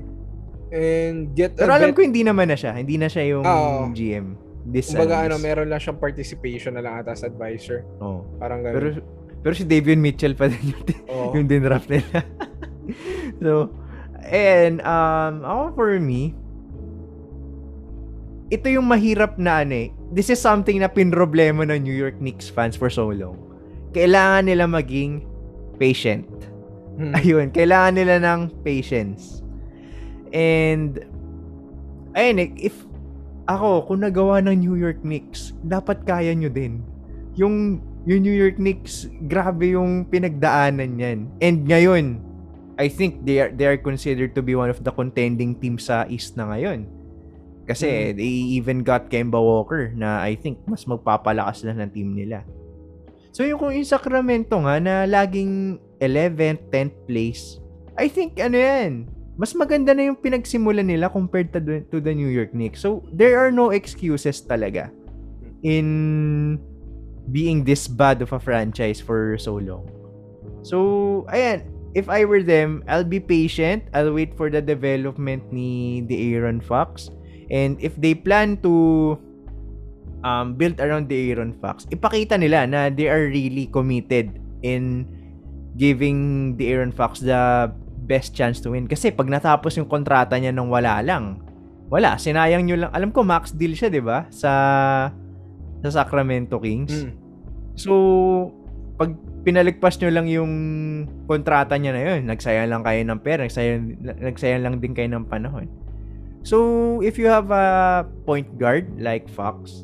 And 0.71 1.36
get 1.36 1.60
Pero 1.60 1.75
alam 1.75 1.91
vet- 1.91 1.95
ko 1.95 2.01
hindi 2.01 2.23
naman 2.23 2.47
na 2.47 2.55
siya. 2.55 2.71
Hindi 2.73 2.95
na 2.95 3.12
siya 3.12 3.23
yung 3.27 3.43
Oo. 3.43 3.91
GM. 3.91 4.39
This 4.63 4.95
Kumbaga 4.95 5.27
ano, 5.27 5.36
this- 5.36 5.43
meron 5.43 5.67
lang 5.67 5.79
siyang 5.79 5.99
participation 5.99 6.73
na 6.73 6.81
lang 6.81 6.93
ata 6.97 7.12
as 7.12 7.21
advisor. 7.21 7.84
Oo. 7.99 8.23
Parang 8.39 8.63
Pero 8.63 8.88
ganun. 8.95 9.03
pero 9.41 9.53
si 9.53 9.65
Davion 9.65 9.99
Mitchell 9.99 10.31
pa 10.31 10.47
din 10.47 10.71
yung, 10.71 10.84
Oo. 11.12 11.29
yung 11.36 11.45
dinraft 11.45 11.91
nila. 11.91 12.23
so, 13.43 13.73
and 14.23 14.79
um, 14.81 15.43
ako 15.43 15.63
for 15.75 15.91
me, 15.99 16.31
ito 18.47 18.67
yung 18.67 18.86
mahirap 18.86 19.36
na 19.36 19.63
ano 19.63 19.75
eh. 19.75 19.89
This 20.12 20.27
is 20.27 20.38
something 20.38 20.75
na 20.77 20.88
pinroblema 20.88 21.63
ng 21.63 21.84
New 21.84 21.95
York 21.95 22.19
Knicks 22.19 22.47
fans 22.47 22.75
for 22.75 22.88
so 22.88 23.12
long. 23.12 23.39
Kailangan 23.91 24.47
nila 24.47 24.67
maging 24.67 25.23
patient. 25.75 26.27
Hmm. 26.95 27.15
Ayun, 27.15 27.47
kailangan 27.49 27.95
nila 27.95 28.15
ng 28.19 28.39
patience. 28.62 29.39
And, 30.32 31.04
ayun 32.15 32.38
eh, 32.39 32.50
if 32.60 32.76
ako, 33.48 33.91
kung 33.91 34.02
nagawa 34.04 34.39
ng 34.39 34.56
New 34.63 34.76
York 34.80 35.04
Knicks, 35.04 35.52
dapat 35.65 36.08
kaya 36.08 36.32
nyo 36.32 36.48
din. 36.48 36.80
Yung, 37.36 37.84
yung 38.08 38.22
New 38.24 38.34
York 38.34 38.56
Knicks, 38.56 39.12
grabe 39.28 39.76
yung 39.76 40.08
pinagdaanan 40.08 40.96
yan. 40.96 41.20
And 41.44 41.67
ngayon, 41.67 42.24
I 42.80 42.88
think 42.88 43.28
they 43.28 43.44
are, 43.44 43.52
they 43.52 43.67
are 43.67 43.78
considered 43.78 44.34
to 44.34 44.41
be 44.41 44.56
one 44.56 44.72
of 44.72 44.82
the 44.82 44.89
contending 44.89 45.54
teams 45.60 45.86
sa 45.86 46.08
East 46.08 46.39
na 46.39 46.48
ngayon. 46.50 46.88
Kasi 47.67 47.88
Mm. 47.88 48.13
they 48.17 48.34
even 48.58 48.78
got 48.82 49.08
Kemba 49.08 49.38
Walker 49.38 49.94
na 49.94 50.20
I 50.26 50.34
think 50.34 50.60
mas 50.65 50.84
magpapalakas 50.89 51.62
na 51.62 51.78
ng 51.78 51.91
team 51.94 52.17
nila. 52.17 52.41
So 53.32 53.46
yung 53.46 53.62
kung 53.62 53.72
yung 53.72 53.88
Sacramento 53.88 54.58
nga 54.60 54.82
na 54.82 55.06
laging 55.06 55.78
11th, 56.02 56.67
10th 56.74 56.98
place, 57.06 57.44
I 57.96 58.10
think 58.10 58.41
ano 58.41 58.58
yan, 58.58 59.08
mas 59.41 59.58
maganda 59.58 59.97
na 59.97 60.06
yung 60.06 60.21
pinagsimulan 60.21 60.86
nila 60.86 61.10
compared 61.10 61.49
to 61.49 61.58
the, 61.58 61.82
to 61.89 61.97
the 61.97 62.13
New 62.13 62.30
York 62.30 62.54
Knicks. 62.54 62.86
So 62.86 63.01
there 63.10 63.41
are 63.41 63.49
no 63.49 63.73
excuses 63.73 64.38
talaga 64.45 64.93
in 65.65 66.62
being 67.34 67.65
this 67.65 67.89
bad 67.89 68.21
of 68.21 68.38
a 68.38 68.39
franchise 68.39 69.01
for 69.01 69.41
so 69.41 69.58
long. 69.58 69.89
So, 70.62 71.25
ayan, 71.34 71.65
if 71.97 72.06
I 72.06 72.21
were 72.21 72.45
them, 72.45 72.86
I'll 72.86 73.08
be 73.08 73.17
patient. 73.17 73.89
I'll 73.97 74.13
wait 74.13 74.38
for 74.38 74.54
the 74.54 74.62
development 74.62 75.49
ni 75.49 76.06
the 76.06 76.38
Aaron 76.38 76.62
Fox. 76.62 77.10
And 77.49 77.82
if 77.82 77.97
they 77.97 78.13
plan 78.13 78.62
to 78.62 79.17
um, 80.21 80.54
build 80.54 80.77
around 80.77 81.10
the 81.10 81.34
Aaron 81.34 81.58
Fox, 81.58 81.89
ipakita 81.89 82.38
nila 82.38 82.69
na 82.69 82.93
they 82.93 83.10
are 83.10 83.25
really 83.25 83.65
committed 83.73 84.38
in 84.62 85.10
giving 85.82 86.54
the 86.62 86.69
Aaron 86.69 86.93
Fox 86.93 87.19
the 87.25 87.73
best 88.12 88.36
chance 88.36 88.60
to 88.60 88.76
win. 88.76 88.91
Kasi 88.91 89.15
pag 89.15 89.32
natapos 89.32 89.80
yung 89.80 89.88
kontrata 89.88 90.36
niya 90.36 90.52
nang 90.52 90.67
wala 90.67 91.00
lang, 91.00 91.39
wala, 91.88 92.19
sinayang 92.19 92.67
nyo 92.67 92.88
lang. 92.88 92.91
Alam 92.91 93.15
ko, 93.15 93.24
max 93.24 93.56
deal 93.56 93.71
siya, 93.71 93.88
di 93.88 94.04
ba? 94.04 94.28
Sa, 94.32 94.52
sa 95.84 95.89
Sacramento 95.91 96.60
Kings. 96.60 97.08
Hmm. 97.08 97.15
So, 97.80 97.91
pag 99.00 99.15
pinalagpas 99.43 100.00
nyo 100.00 100.10
lang 100.12 100.28
yung 100.32 100.54
kontrata 101.28 101.76
niya 101.80 101.91
na 101.91 102.02
yun, 102.04 102.28
nagsayang 102.28 102.71
lang 102.71 102.84
kayo 102.84 103.02
ng 103.04 103.19
pera, 103.19 103.47
nagsayang, 103.47 104.00
nagsayang 104.04 104.63
lang 104.63 104.76
din 104.80 104.95
kayo 104.95 105.08
ng 105.12 105.28
panahon. 105.28 105.67
So, 106.47 107.00
if 107.04 107.19
you 107.19 107.28
have 107.28 107.52
a 107.52 108.04
point 108.24 108.47
guard 108.56 108.88
like 108.95 109.28
Fox, 109.28 109.84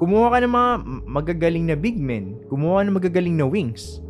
kumuha 0.00 0.32
ka 0.32 0.38
ng 0.42 0.52
mga 0.52 0.72
magagaling 1.06 1.64
na 1.68 1.76
big 1.76 2.00
men, 2.00 2.40
kumuha 2.48 2.88
ng 2.88 2.96
magagaling 2.96 3.36
na 3.36 3.46
wings. 3.46 4.00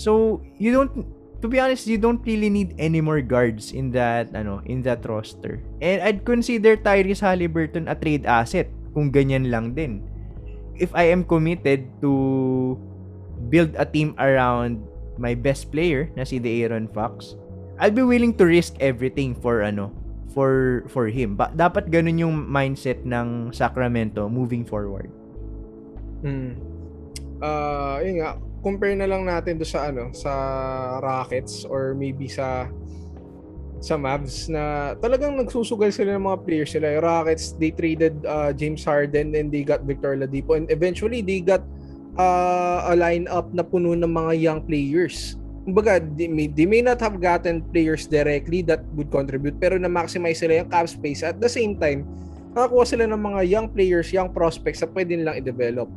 So, 0.00 0.40
you 0.56 0.72
don't 0.72 1.04
to 1.40 1.48
be 1.48 1.58
honest, 1.58 1.88
you 1.88 1.96
don't 1.96 2.20
really 2.24 2.48
need 2.48 2.76
any 2.78 3.00
more 3.00 3.20
guards 3.20 3.72
in 3.72 3.90
that 3.96 4.32
ano, 4.36 4.60
in 4.68 4.84
that 4.84 5.04
roster. 5.08 5.60
And 5.80 6.00
I'd 6.04 6.24
consider 6.24 6.76
Tyrese 6.76 7.24
Halliburton 7.24 7.88
a 7.88 7.96
trade 7.96 8.28
asset 8.28 8.68
kung 8.92 9.10
ganyan 9.10 9.48
lang 9.48 9.72
din. 9.72 10.04
If 10.76 10.92
I 10.96 11.12
am 11.12 11.24
committed 11.24 11.88
to 12.00 12.76
build 13.48 13.76
a 13.76 13.84
team 13.84 14.16
around 14.20 14.84
my 15.20 15.36
best 15.36 15.68
player 15.72 16.08
na 16.16 16.24
si 16.24 16.40
De'Aaron 16.40 16.88
Fox, 16.88 17.36
I'll 17.80 17.92
be 17.92 18.04
willing 18.04 18.36
to 18.36 18.44
risk 18.44 18.76
everything 18.80 19.36
for 19.36 19.64
ano, 19.64 19.92
for 20.32 20.84
for 20.92 21.08
him. 21.08 21.36
Ba- 21.36 21.52
dapat 21.52 21.88
ganun 21.88 22.20
yung 22.20 22.36
mindset 22.48 23.04
ng 23.04 23.52
Sacramento 23.52 24.28
moving 24.28 24.64
forward. 24.64 25.08
Hmm. 26.20 26.56
Ah, 27.40 28.04
yun 28.04 28.20
nga, 28.20 28.36
compare 28.60 28.96
na 28.96 29.08
lang 29.08 29.24
natin 29.24 29.56
do 29.56 29.66
sa 29.66 29.88
ano, 29.88 30.12
sa 30.12 30.32
Rockets 31.00 31.64
or 31.64 31.96
maybe 31.96 32.28
sa 32.28 32.68
sa 33.80 33.96
Mavs 33.96 34.52
na 34.52 34.92
talagang 35.00 35.40
nagsusugal 35.40 35.88
sila 35.88 36.16
ng 36.16 36.24
mga 36.28 36.38
players 36.44 36.70
sila. 36.76 36.92
Yung 36.92 37.04
Rockets, 37.04 37.56
they 37.56 37.72
traded 37.72 38.12
uh, 38.28 38.52
James 38.52 38.84
Harden 38.84 39.32
and 39.32 39.48
they 39.48 39.64
got 39.64 39.88
Victor 39.88 40.12
Oladipo 40.12 40.52
and 40.60 40.68
eventually 40.68 41.24
they 41.24 41.40
got 41.40 41.64
uh, 42.20 42.92
a 42.92 42.94
lineup 42.94 43.48
na 43.56 43.64
puno 43.64 43.96
ng 43.96 44.12
mga 44.12 44.32
young 44.36 44.60
players. 44.68 45.40
Kumbaga, 45.64 46.00
they 46.16 46.28
may, 46.28 46.48
they 46.48 46.68
may 46.68 46.84
not 46.84 47.00
have 47.00 47.20
gotten 47.20 47.64
players 47.72 48.04
directly 48.04 48.60
that 48.68 48.84
would 48.92 49.08
contribute 49.08 49.56
pero 49.56 49.80
na-maximize 49.80 50.44
sila 50.44 50.60
yung 50.60 50.68
cap 50.68 50.84
space. 50.84 51.24
At 51.24 51.40
the 51.40 51.48
same 51.48 51.80
time, 51.80 52.04
nakakuha 52.52 52.84
sila 52.84 53.04
ng 53.08 53.20
mga 53.20 53.40
young 53.48 53.66
players, 53.72 54.12
young 54.12 54.28
prospects 54.28 54.84
na 54.84 54.88
pwede 54.92 55.16
nilang 55.16 55.40
i-develop. 55.40 55.88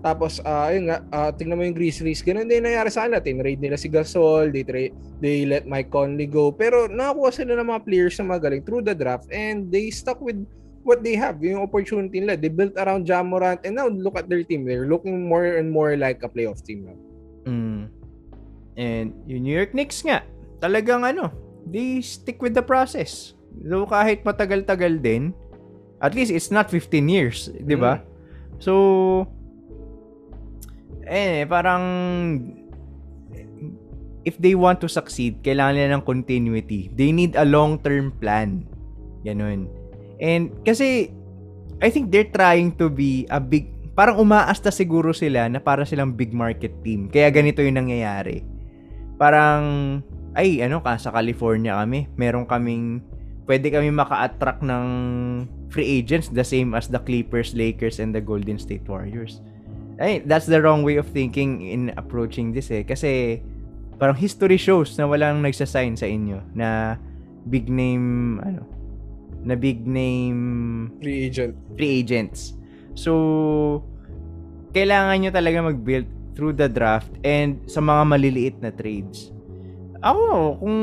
Tapos, 0.00 0.40
ah 0.48 0.72
ayun 0.72 0.88
nga, 0.88 1.04
ah, 1.12 1.28
tingnan 1.28 1.60
mo 1.60 1.62
yung 1.64 1.76
Grizzlies. 1.76 2.24
Ganun 2.24 2.48
din 2.48 2.64
nangyari 2.64 2.88
sa 2.88 3.04
kanila. 3.04 3.20
Tinrade 3.20 3.60
nila 3.60 3.76
si 3.76 3.92
Gasol, 3.92 4.48
they, 4.48 4.64
tra- 4.64 4.92
they 5.20 5.44
let 5.44 5.68
Mike 5.68 5.92
Conley 5.92 6.24
go. 6.24 6.48
Pero 6.48 6.88
nakakuha 6.88 7.30
sila 7.32 7.60
ng 7.60 7.68
mga 7.68 7.84
players 7.84 8.16
na 8.16 8.32
magaling 8.32 8.64
through 8.64 8.80
the 8.80 8.96
draft 8.96 9.28
and 9.28 9.68
they 9.68 9.92
stuck 9.92 10.16
with 10.24 10.40
what 10.80 11.04
they 11.04 11.12
have, 11.20 11.36
yung 11.44 11.60
opportunity 11.60 12.24
nila. 12.24 12.40
They 12.40 12.48
built 12.48 12.72
around 12.80 13.04
Jamorant 13.04 13.60
and 13.68 13.76
now 13.76 13.92
look 13.92 14.16
at 14.16 14.32
their 14.32 14.40
team. 14.40 14.64
They're 14.64 14.88
looking 14.88 15.28
more 15.28 15.60
and 15.60 15.68
more 15.68 15.92
like 16.00 16.24
a 16.24 16.28
playoff 16.32 16.64
team 16.64 16.88
now. 16.88 16.98
Mm. 17.44 17.82
And 18.80 19.06
yung 19.28 19.42
New 19.44 19.52
York 19.52 19.76
Knicks 19.76 20.00
nga, 20.00 20.24
talagang 20.64 21.04
ano, 21.04 21.28
they 21.68 22.00
stick 22.00 22.40
with 22.40 22.56
the 22.56 22.64
process. 22.64 23.36
Though 23.52 23.84
kahit 23.84 24.24
matagal-tagal 24.24 25.04
din, 25.04 25.36
at 26.00 26.16
least 26.16 26.32
it's 26.32 26.48
not 26.48 26.72
15 26.72 26.88
years, 27.12 27.52
di 27.52 27.76
ba? 27.76 28.00
So, 28.56 29.28
eh, 31.10 31.42
parang 31.50 31.82
if 34.24 34.36
they 34.38 34.54
want 34.54 34.78
to 34.78 34.88
succeed, 34.88 35.40
kailangan 35.40 35.74
nila 35.76 35.98
ng 35.98 36.04
continuity. 36.04 36.92
They 36.92 37.10
need 37.10 37.34
a 37.36 37.44
long-term 37.44 38.20
plan. 38.20 38.68
Ganun. 39.24 39.68
And 40.20 40.52
kasi, 40.64 41.12
I 41.80 41.88
think 41.88 42.12
they're 42.12 42.28
trying 42.28 42.76
to 42.76 42.92
be 42.92 43.24
a 43.32 43.40
big, 43.40 43.72
parang 43.96 44.20
umaasta 44.20 44.68
siguro 44.68 45.16
sila 45.16 45.48
na 45.48 45.60
para 45.60 45.88
silang 45.88 46.12
big 46.12 46.36
market 46.36 46.72
team. 46.84 47.08
Kaya 47.08 47.32
ganito 47.32 47.64
yung 47.64 47.80
nangyayari. 47.80 48.44
Parang, 49.16 49.64
ay, 50.36 50.60
ano 50.64 50.80
ka, 50.84 50.96
sa 51.00 51.12
California 51.12 51.76
kami, 51.80 52.08
meron 52.16 52.44
kaming, 52.44 53.00
pwede 53.48 53.72
kami 53.72 53.88
maka-attract 53.92 54.60
ng 54.62 54.86
free 55.72 56.00
agents 56.00 56.28
the 56.32 56.44
same 56.44 56.76
as 56.76 56.88
the 56.88 57.00
Clippers, 57.00 57.56
Lakers, 57.56 58.00
and 58.00 58.12
the 58.12 58.20
Golden 58.20 58.60
State 58.60 58.84
Warriors. 58.88 59.40
Ay, 60.00 60.24
that's 60.24 60.48
the 60.48 60.56
wrong 60.64 60.80
way 60.80 60.96
of 60.96 61.04
thinking 61.12 61.60
in 61.60 61.92
approaching 62.00 62.56
this 62.56 62.72
eh. 62.72 62.80
Kasi, 62.82 63.44
parang 64.00 64.16
history 64.16 64.56
shows 64.56 64.96
na 64.96 65.04
walang 65.04 65.44
nagsasign 65.44 65.92
sa 65.92 66.08
inyo 66.08 66.40
na 66.56 66.96
big 67.52 67.68
name, 67.68 68.40
ano, 68.40 68.64
na 69.44 69.52
big 69.56 69.84
name 69.84 70.88
Free 71.04 71.28
agent. 71.28 71.52
free 71.76 72.00
agents. 72.00 72.56
So, 72.96 73.84
kailangan 74.72 75.20
nyo 75.20 75.30
talaga 75.32 75.58
mag-build 75.60 76.08
through 76.32 76.56
the 76.56 76.72
draft 76.72 77.12
and 77.20 77.60
sa 77.68 77.84
mga 77.84 78.02
maliliit 78.08 78.56
na 78.64 78.72
trades. 78.72 79.28
Ako, 80.00 80.56
kung 80.64 80.78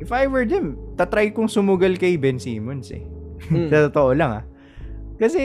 if 0.00 0.08
I 0.08 0.24
were 0.24 0.48
them, 0.48 0.80
tatry 0.96 1.28
kong 1.28 1.52
sumugal 1.52 2.00
kay 2.00 2.16
Ben 2.16 2.40
Simmons 2.40 2.88
eh. 2.88 3.04
Hmm. 3.52 3.68
sa 3.70 3.92
totoo 3.92 4.16
lang 4.16 4.40
ah. 4.40 4.44
Kasi 5.18 5.42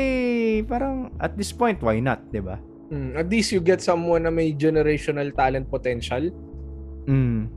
parang 0.70 1.10
at 1.18 1.34
this 1.34 1.50
point, 1.50 1.82
why 1.82 1.98
not, 1.98 2.22
'di 2.30 2.42
ba? 2.46 2.62
Mm, 2.94 3.18
at 3.18 3.28
least 3.28 3.50
you 3.50 3.58
get 3.58 3.82
someone 3.82 4.30
na 4.30 4.32
may 4.32 4.54
generational 4.54 5.34
talent 5.34 5.66
potential. 5.66 6.30
Mm. 7.10 7.50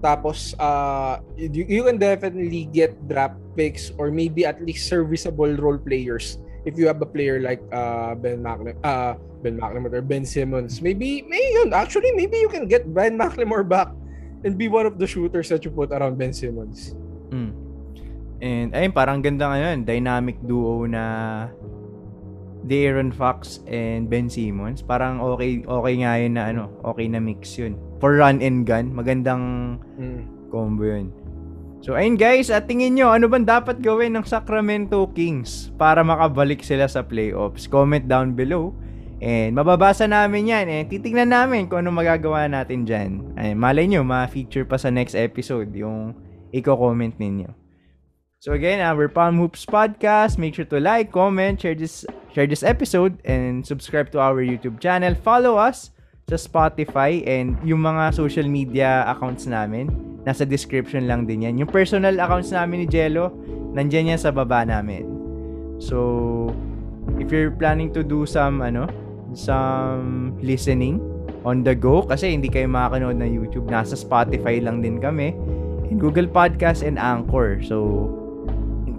Tapos, 0.00 0.52
uh, 0.60 1.20
you, 1.36 1.64
you 1.64 1.82
can 1.84 1.96
definitely 1.96 2.68
get 2.68 2.96
draft 3.08 3.40
picks 3.56 3.92
or 3.96 4.12
maybe 4.12 4.44
at 4.44 4.60
least 4.60 4.88
serviceable 4.88 5.52
role 5.56 5.80
players 5.80 6.40
if 6.64 6.76
you 6.76 6.88
have 6.88 7.00
a 7.00 7.08
player 7.08 7.40
like 7.40 7.60
uh, 7.72 8.16
Ben 8.16 8.40
McLemore, 8.44 8.76
uh, 8.84 9.16
Ben 9.40 9.56
McLemore 9.56 10.00
or 10.00 10.04
Ben 10.04 10.24
Simmons. 10.24 10.80
Maybe, 10.80 11.24
maybe 11.24 11.48
yun. 11.60 11.72
Actually, 11.72 12.12
maybe 12.12 12.36
you 12.36 12.48
can 12.48 12.68
get 12.68 12.88
Ben 12.92 13.16
McLemore 13.16 13.68
back 13.68 13.92
and 14.44 14.56
be 14.56 14.68
one 14.68 14.84
of 14.84 14.98
the 14.98 15.06
shooters 15.06 15.48
that 15.48 15.64
you 15.64 15.70
put 15.70 15.92
around 15.92 16.16
Ben 16.16 16.32
Simmons. 16.32 16.96
Mm. 17.32 17.63
And 18.44 18.76
ayun, 18.76 18.92
parang 18.92 19.24
ganda 19.24 19.48
ngayon, 19.48 19.88
dynamic 19.88 20.36
duo 20.44 20.84
na 20.84 21.04
De'Aaron 22.68 23.08
Fox 23.08 23.64
and 23.64 24.12
Ben 24.12 24.28
Simmons. 24.28 24.84
Parang 24.84 25.20
okay 25.20 25.64
okay 25.64 25.94
nga 26.04 26.20
yun 26.20 26.36
na 26.36 26.52
ano, 26.52 26.68
okay 26.84 27.08
na 27.08 27.24
mix 27.24 27.56
yun. 27.56 27.80
For 28.04 28.20
run 28.20 28.44
and 28.44 28.68
gun, 28.68 28.92
magandang 28.92 29.76
Mm. 29.96 30.52
combo 30.52 30.84
yun. 30.84 31.08
So 31.80 31.96
ayun 31.96 32.20
guys, 32.20 32.52
at 32.52 32.68
tingin 32.68 32.96
nyo, 33.00 33.12
ano 33.12 33.28
bang 33.32 33.48
dapat 33.48 33.80
gawin 33.80 34.16
ng 34.16 34.24
Sacramento 34.28 35.08
Kings 35.12 35.72
para 35.80 36.04
makabalik 36.04 36.60
sila 36.60 36.84
sa 36.84 37.00
playoffs? 37.00 37.64
Comment 37.64 38.04
down 38.04 38.36
below. 38.36 38.76
And 39.24 39.56
mababasa 39.56 40.04
namin 40.04 40.52
yan. 40.52 40.68
And 40.68 40.88
titignan 40.88 41.32
namin 41.32 41.68
kung 41.68 41.84
ano 41.84 41.92
magagawa 41.92 42.44
natin 42.48 42.84
dyan. 42.84 43.36
Ay, 43.40 43.56
malay 43.56 43.88
nyo, 43.88 44.04
ma-feature 44.04 44.68
pa 44.68 44.76
sa 44.76 44.92
next 44.92 45.16
episode 45.16 45.72
yung 45.72 46.12
i-comment 46.52 47.16
ninyo. 47.16 47.63
So 48.44 48.52
again, 48.52 48.84
our 48.84 49.08
Palm 49.08 49.40
Hoops 49.40 49.64
podcast. 49.64 50.36
Make 50.36 50.52
sure 50.60 50.68
to 50.68 50.76
like, 50.76 51.08
comment, 51.08 51.64
share 51.64 51.72
this 51.72 52.04
share 52.36 52.44
this 52.44 52.60
episode, 52.60 53.16
and 53.24 53.64
subscribe 53.64 54.12
to 54.12 54.20
our 54.20 54.44
YouTube 54.44 54.84
channel. 54.84 55.16
Follow 55.16 55.56
us 55.56 55.96
sa 56.28 56.36
Spotify 56.36 57.24
and 57.24 57.56
yung 57.64 57.80
mga 57.80 58.12
social 58.12 58.44
media 58.44 59.08
accounts 59.08 59.48
namin. 59.48 59.88
Nasa 60.28 60.44
description 60.44 61.08
lang 61.08 61.24
din 61.24 61.48
yan. 61.48 61.56
Yung 61.56 61.72
personal 61.72 62.20
accounts 62.20 62.52
namin 62.52 62.84
ni 62.84 62.86
Jello, 62.92 63.32
nandyan 63.72 64.12
yan 64.12 64.20
sa 64.20 64.28
baba 64.28 64.60
namin. 64.68 65.08
So, 65.80 66.52
if 67.16 67.32
you're 67.32 67.48
planning 67.48 67.96
to 67.96 68.04
do 68.04 68.28
some, 68.28 68.60
ano, 68.60 68.92
some 69.32 70.36
listening 70.44 71.00
on 71.48 71.64
the 71.64 71.72
go, 71.72 72.04
kasi 72.04 72.36
hindi 72.36 72.52
kayo 72.52 72.68
makakanood 72.68 73.16
na 73.16 73.24
YouTube, 73.24 73.72
nasa 73.72 73.96
Spotify 73.96 74.60
lang 74.60 74.84
din 74.84 75.00
kami, 75.00 75.32
and 75.88 75.96
Google 75.96 76.28
Podcast 76.28 76.84
and 76.84 77.00
Anchor. 77.00 77.64
So, 77.64 78.20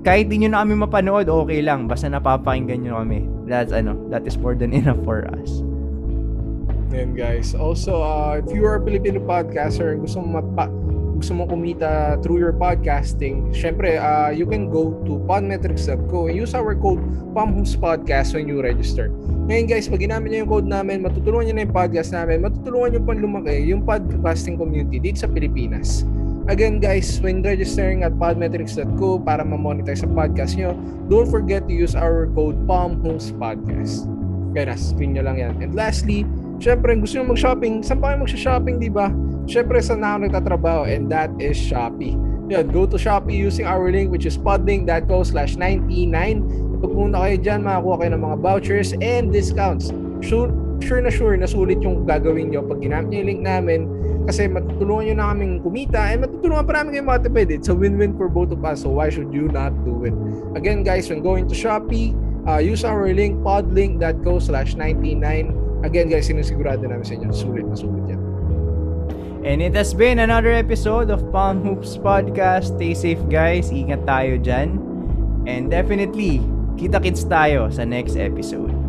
kahit 0.06 0.30
di 0.30 0.46
nyo 0.46 0.54
na 0.54 0.62
kami 0.62 0.78
mapanood, 0.78 1.26
okay 1.26 1.66
lang. 1.66 1.90
Basta 1.90 2.06
napapakinggan 2.06 2.86
nyo 2.86 3.02
kami. 3.02 3.26
That's, 3.50 3.74
ano, 3.74 3.98
that 4.14 4.22
is 4.30 4.38
more 4.38 4.54
than 4.54 4.70
enough 4.80 5.02
for 5.02 5.26
us. 5.34 5.66
Yan 6.94 7.18
guys. 7.18 7.58
Also, 7.58 8.06
uh, 8.06 8.40
if 8.40 8.48
you 8.54 8.64
are 8.64 8.78
a 8.78 8.84
Filipino 8.86 9.20
podcaster 9.20 9.98
and 9.98 10.06
gusto 10.06 10.22
mo 10.22 10.40
mapa 10.40 10.70
gusto 11.16 11.32
mo 11.32 11.48
kumita 11.48 12.20
through 12.20 12.38
your 12.44 12.52
podcasting, 12.52 13.50
syempre, 13.56 13.96
uh, 13.96 14.30
you 14.30 14.44
can 14.44 14.68
go 14.68 14.94
to 15.08 15.18
podmetrics.co 15.26 16.28
and 16.28 16.36
use 16.36 16.52
our 16.52 16.76
code 16.76 17.00
PAMHOOPSPODCAST 17.32 18.36
when 18.36 18.52
you 18.52 18.60
register. 18.60 19.10
Ngayon 19.48 19.66
guys, 19.72 19.88
pag 19.88 20.04
ginamit 20.04 20.36
nyo 20.36 20.40
yung 20.44 20.52
code 20.52 20.68
namin, 20.68 21.00
matutulungan 21.02 21.52
nyo 21.52 21.56
na 21.56 21.64
yung 21.64 21.76
podcast 21.76 22.12
namin, 22.12 22.44
matutulungan 22.44 23.00
nyo 23.00 23.02
pang 23.08 23.20
lumaki 23.24 23.56
yung 23.64 23.82
podcasting 23.88 24.60
community 24.60 25.00
dito 25.00 25.24
sa 25.24 25.32
Pilipinas. 25.32 26.04
Again 26.46 26.78
guys, 26.78 27.18
when 27.26 27.42
registering 27.42 28.06
at 28.06 28.14
podmetrics.co 28.22 29.18
para 29.18 29.42
ma-monetize 29.42 30.06
sa 30.06 30.10
podcast 30.14 30.54
nyo, 30.54 30.78
don't 31.10 31.26
forget 31.26 31.66
to 31.66 31.74
use 31.74 31.98
our 31.98 32.30
code 32.38 32.54
PAMHOOPSPODCAST. 32.70 34.06
Kaya 34.54 34.70
nasa 34.70 34.94
screen 34.94 35.18
nyo 35.18 35.26
lang 35.26 35.42
yan. 35.42 35.58
And 35.58 35.74
lastly, 35.74 36.22
syempre, 36.62 36.94
gusto 37.02 37.18
nyo 37.18 37.34
mag-shopping, 37.34 37.82
saan 37.82 37.98
pa 37.98 38.14
kayo 38.14 38.30
mag-shopping, 38.30 38.78
di 38.78 38.94
ba? 38.94 39.10
Syempre, 39.50 39.82
saan 39.82 40.06
na 40.06 40.14
ako 40.14 40.30
nagtatrabaho 40.30 40.86
and 40.86 41.10
that 41.10 41.34
is 41.42 41.58
Shopee. 41.58 42.14
Yan, 42.54 42.70
go 42.70 42.86
to 42.86 42.94
Shopee 42.94 43.34
using 43.34 43.66
our 43.66 43.90
link 43.90 44.14
which 44.14 44.30
is 44.30 44.38
podlink.co 44.38 45.26
slash 45.26 45.58
99. 45.58 46.14
Pag 46.78 46.94
kayo 46.94 47.38
dyan, 47.42 47.66
makakuha 47.66 47.96
kayo 48.06 48.12
ng 48.14 48.22
mga 48.22 48.38
vouchers 48.46 48.94
and 49.02 49.34
discounts. 49.34 49.90
Sure, 50.22 50.54
sure 50.86 51.02
na 51.02 51.10
sure 51.10 51.34
na 51.34 51.50
sulit 51.50 51.82
yung 51.82 52.06
gagawin 52.06 52.54
nyo 52.54 52.62
pag 52.62 52.80
ginamit 52.80 53.10
nyo 53.10 53.18
yung 53.26 53.30
link 53.34 53.42
namin 53.42 53.80
kasi 54.30 54.46
matutulungan 54.46 55.10
nyo 55.10 55.16
na 55.18 55.26
kaming 55.34 55.54
kumita 55.66 56.02
and 56.14 56.22
matutulungan 56.22 56.66
pa 56.70 56.74
namin 56.78 56.90
kayo 56.94 57.06
makatipid. 57.10 57.48
It's 57.50 57.70
a 57.70 57.76
win-win 57.76 58.14
for 58.14 58.30
both 58.30 58.54
of 58.54 58.62
us 58.62 58.86
so 58.86 58.94
why 58.94 59.10
should 59.10 59.34
you 59.34 59.50
not 59.50 59.74
do 59.82 60.06
it? 60.06 60.16
Again 60.54 60.86
guys, 60.86 61.10
when 61.10 61.26
going 61.26 61.50
to 61.50 61.56
Shopee, 61.58 62.14
uh, 62.46 62.62
use 62.62 62.86
our 62.86 63.10
link 63.10 63.42
podlink.co 63.42 64.38
slash 64.38 64.78
99. 64.78 65.82
Again 65.82 66.08
guys, 66.10 66.30
sinisigurado 66.30 66.86
namin 66.86 67.06
sa 67.06 67.18
inyo, 67.18 67.34
sulit 67.34 67.66
na 67.66 67.74
sulit 67.74 68.06
yan. 68.06 68.22
And 69.46 69.62
it 69.62 69.78
has 69.78 69.94
been 69.94 70.18
another 70.18 70.50
episode 70.50 71.14
of 71.14 71.22
Palm 71.30 71.62
Hoops 71.62 72.02
Podcast. 72.02 72.82
Stay 72.82 72.98
safe 72.98 73.22
guys. 73.30 73.70
Ingat 73.70 74.02
tayo 74.10 74.42
dyan. 74.42 74.82
And 75.46 75.70
definitely, 75.70 76.42
kita-kits 76.82 77.30
tayo 77.30 77.70
sa 77.70 77.86
next 77.86 78.18
episode. 78.18 78.85